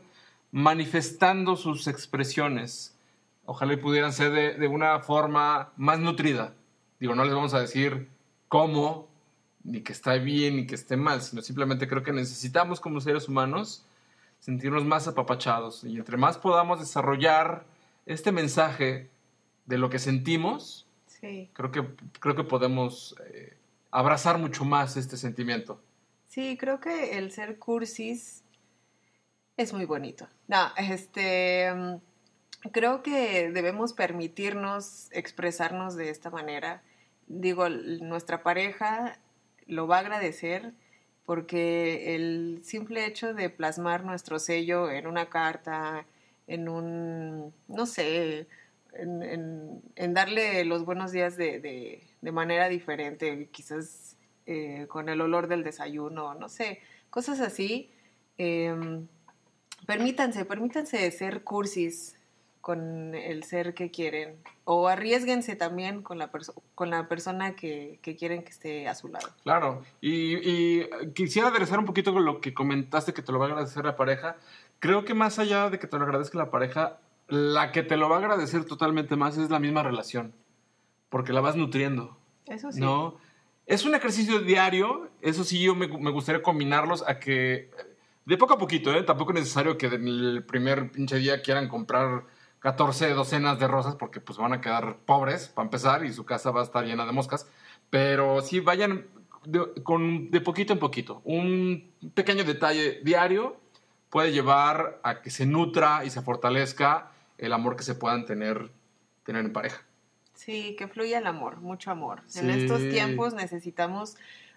[0.52, 2.98] manifestando sus expresiones.
[3.46, 6.56] Ojalá y pudieran ser de, de una forma más nutrida.
[7.00, 8.10] Digo, no les vamos a decir
[8.48, 9.08] cómo,
[9.64, 13.28] ni que está bien, ni que esté mal, sino simplemente creo que necesitamos como seres
[13.28, 13.86] humanos
[14.40, 15.84] sentirnos más apapachados.
[15.84, 17.66] Y entre más podamos desarrollar
[18.10, 19.10] este mensaje
[19.66, 21.50] de lo que sentimos, Sí.
[21.54, 21.86] creo que,
[22.20, 23.56] creo que podemos eh,
[23.92, 25.82] abrazar mucho más este sentimiento.
[26.28, 28.44] Sí, creo que el ser cursis
[29.58, 30.28] es muy bonito.
[30.48, 31.96] No, este, mm,
[32.72, 36.82] creo que debemos permitirnos expresarnos de esta manera.
[37.28, 39.20] Digo, nuestra pareja
[39.68, 40.74] lo va a agradecer
[41.26, 46.06] porque el simple hecho de plasmar nuestro sello en una carta,
[46.50, 48.48] en un, no sé,
[48.94, 55.08] en, en- en darle los buenos días de, de- de manera diferente, quizás eh, con
[55.10, 56.80] el olor del desayuno, no sé,
[57.10, 57.92] cosas así.
[58.38, 58.76] eh,
[59.86, 62.16] permítanse, permítanse ser cursis
[62.62, 64.36] con el ser que quieren
[64.66, 66.30] o arriesguense también con la,
[66.76, 69.30] con la persona que, que quieren que esté a su lado.
[69.44, 70.36] Claro, y,
[70.82, 73.86] y quisiera aderezar un poquito con lo que comentaste que te lo va a agradecer
[73.86, 74.36] la pareja.
[74.80, 78.10] Creo que más allá de que te lo agradezca la pareja, la que te lo
[78.10, 80.34] va a agradecer totalmente más es la misma relación,
[81.10, 82.18] porque la vas nutriendo.
[82.48, 82.80] Eso sí.
[82.80, 83.18] ¿no?
[83.66, 87.70] Es un ejercicio diario, eso sí yo me, me gustaría combinarlos a que,
[88.26, 89.04] de poco a poquito, ¿eh?
[89.04, 92.26] tampoco es necesario que en el primer pinche día quieran comprar
[92.60, 96.52] 14 docenas de rosas porque pues van a quedar pobres para empezar y su casa
[96.52, 97.48] va a estar llena de moscas,
[97.90, 99.08] pero sí vayan
[99.46, 101.22] de, con, de poquito en poquito.
[101.24, 103.58] Un pequeño detalle diario
[104.10, 108.72] puede llevar a que se nutra y se fortalezca el amor que se puedan tener,
[109.24, 109.82] tener en pareja.
[110.34, 112.22] Sí, que fluya el amor, mucho amor.
[112.36, 114.16] En estos tiempos necesitamos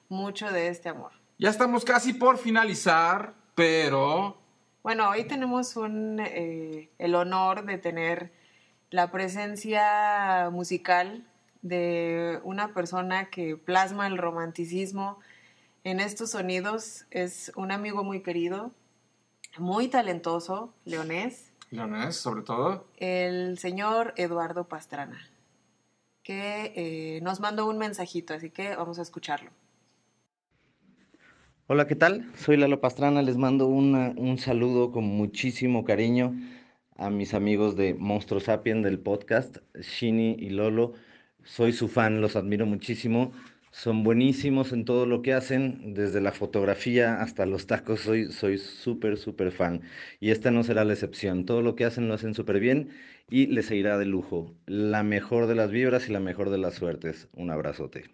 [0.09, 1.13] mucho de este amor.
[1.39, 4.37] Ya estamos casi por finalizar, pero
[4.83, 8.33] Bueno, hoy tenemos un, eh, el honor de tener
[8.91, 11.25] la presencia musical
[11.63, 15.19] de una persona que plasma el romanticismo
[15.85, 17.07] en estos sonidos.
[17.11, 18.73] Es un amigo muy querido,
[19.59, 22.87] muy talentoso, leonés, Leonés, sobre todo.
[22.97, 25.21] el señor Eduardo Pastrana,
[26.23, 29.51] que eh, nos mandó un mensajito, así que vamos a escucharlo.
[31.67, 32.31] Hola, ¿qué tal?
[32.37, 36.35] Soy Lalo Pastrana, les mando una- un saludo con muchísimo cariño
[36.97, 40.93] a mis amigos de Monstruo Sapien del podcast, Shini y Lolo.
[41.45, 43.33] Soy su fan, los admiro muchísimo.
[43.73, 48.01] Son buenísimos en todo lo que hacen, desde la fotografía hasta los tacos.
[48.01, 49.81] Soy soy súper, súper fan.
[50.21, 51.47] Y esta no será la excepción.
[51.47, 52.91] Todo lo que hacen lo hacen súper bien
[53.31, 54.55] y les irá de lujo.
[54.67, 57.29] La mejor de las vibras y la mejor de las suertes.
[57.33, 58.11] Un abrazote.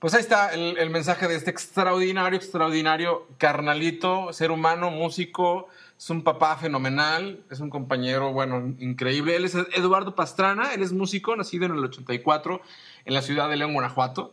[0.00, 6.10] Pues ahí está el, el mensaje de este extraordinario, extraordinario carnalito, ser humano, músico, es
[6.10, 9.34] un papá fenomenal, es un compañero, bueno, increíble.
[9.34, 12.60] Él es Eduardo Pastrana, él es músico, nacido en el 84
[13.04, 14.32] en la ciudad de León, Guanajuato.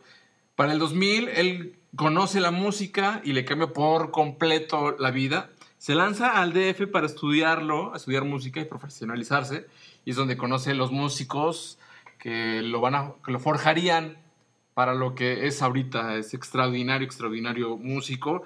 [0.55, 5.49] Para el 2000 él conoce la música y le cambia por completo la vida.
[5.77, 9.67] se lanza al DF para estudiarlo, a estudiar música y profesionalizarse.
[10.03, 11.77] Y es donde conoce los músicos
[12.17, 14.17] que lo, van a, que lo forjarían
[14.73, 16.15] para lo que es ahorita.
[16.17, 18.43] Es extraordinario, extraordinario músico.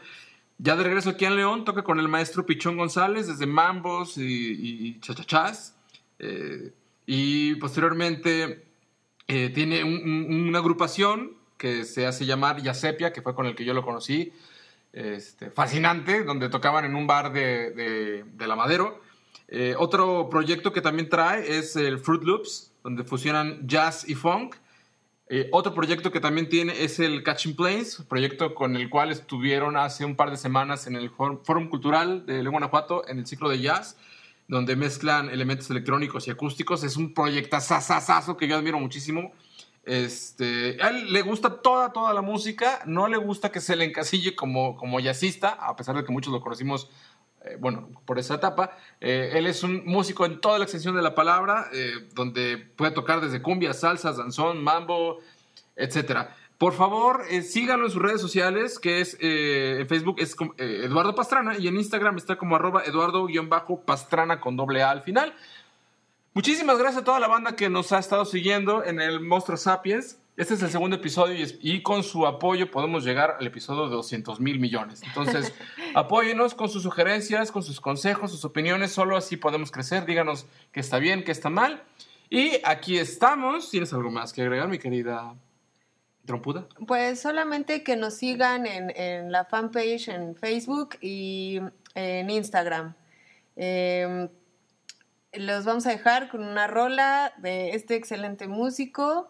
[0.58, 4.24] Ya de regreso aquí en León, toca con el maestro Pichón González desde Mambos y,
[4.26, 5.78] y Chachachás.
[6.20, 6.74] Eh,
[7.06, 8.66] y posteriormente
[9.28, 13.54] eh, tiene un- un- una agrupación que se hace llamar Yasepia, que fue con el
[13.54, 14.34] que yo lo conocí.
[14.94, 19.02] Este, fascinante, donde tocaban en un bar de, La Madero.
[19.50, 24.56] Eh, otro proyecto que también trae es el Fruit Loops, donde fusionan jazz y funk.
[25.28, 29.78] Eh, otro proyecto que también tiene es el Catching Planes, proyecto con el cual estuvieron
[29.78, 33.50] hace un par de semanas en el Fórum Cultural de León, Guanajuato, en el ciclo
[33.50, 33.98] de jazz,
[34.48, 36.84] donde mezclan elementos electrónicos y acústicos.
[36.84, 39.34] Es un proyecto sasasazo que yo admiro muchísimo.
[39.90, 43.86] Este, a él le gusta toda, toda la música, no le gusta que se le
[43.86, 46.92] encasille como, como jazzista, a pesar de que muchos lo conocimos
[47.44, 48.78] eh, bueno, por esa etapa.
[49.02, 52.92] Eh, él es un músico en toda la extensión de la palabra, eh, donde puede
[52.92, 55.22] tocar desde cumbia, salsa, danzón, mambo,
[55.76, 56.36] etcétera.
[56.60, 61.58] Por favor, eh, síganlo en sus redes sociales, que es en Facebook es Eduardo Pastrana
[61.58, 65.34] y en Instagram está como arroba Eduardo-Pastrana con doble A al final.
[66.40, 70.18] Muchísimas gracias a toda la banda que nos ha estado siguiendo en el Monstruo Sapiens.
[70.38, 73.90] Este es el segundo episodio y, es- y con su apoyo podemos llegar al episodio
[73.90, 75.02] de 200 mil millones.
[75.04, 75.54] Entonces,
[75.96, 78.94] apóyenos con sus sugerencias, con sus consejos, sus opiniones.
[78.94, 80.06] Solo así podemos crecer.
[80.06, 81.84] Díganos qué está bien, qué está mal.
[82.30, 83.70] Y aquí estamos.
[83.70, 85.36] ¿Tienes algo más que agregar, mi querida
[86.26, 86.68] trompuda?
[86.88, 91.60] Pues solamente que nos sigan en, en la fanpage en Facebook y
[91.96, 92.94] en Instagram.
[93.58, 94.30] Eh,
[95.34, 99.30] los vamos a dejar con una rola de este excelente músico.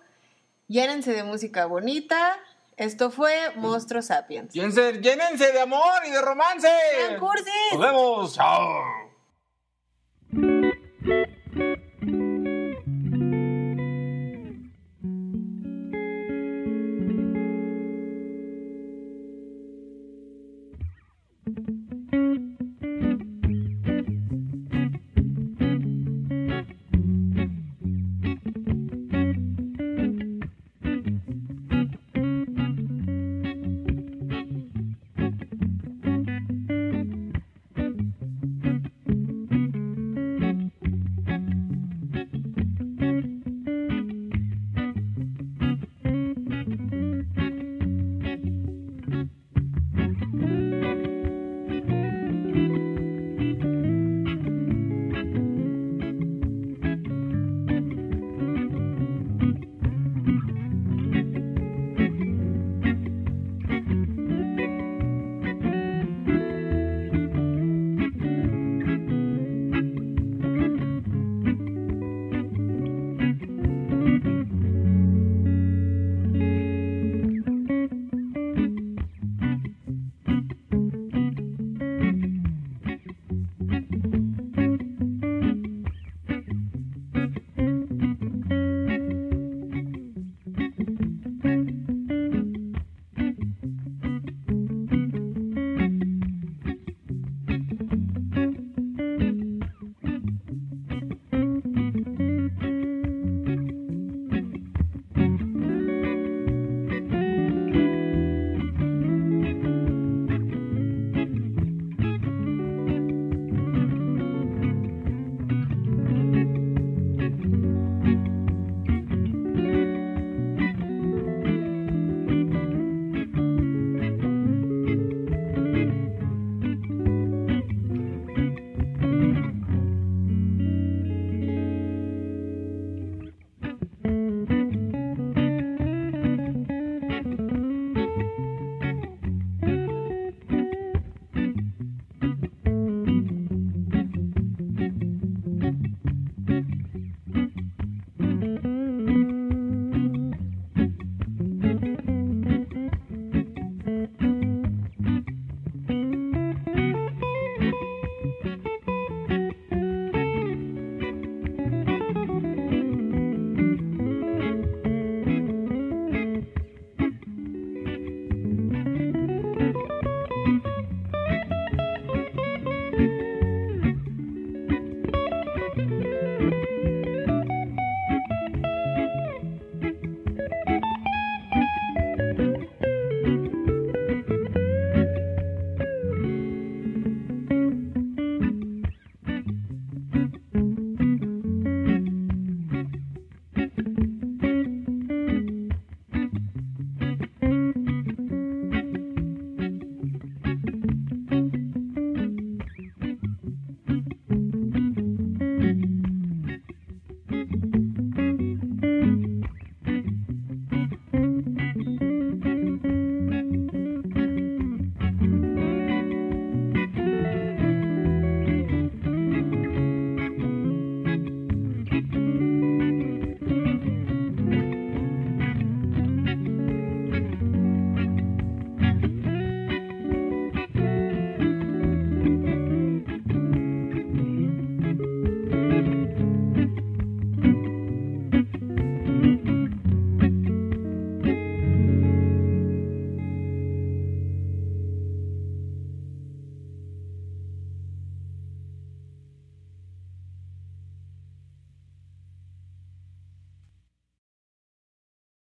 [0.68, 2.38] Llénense de música bonita.
[2.78, 4.54] Esto fue Monstruo Sapiens.
[4.54, 6.70] Llénense, llénense de amor y de romance.
[6.96, 7.54] ¡Sean cursis!
[7.74, 8.36] Nos vemos.
[8.36, 9.09] Chao.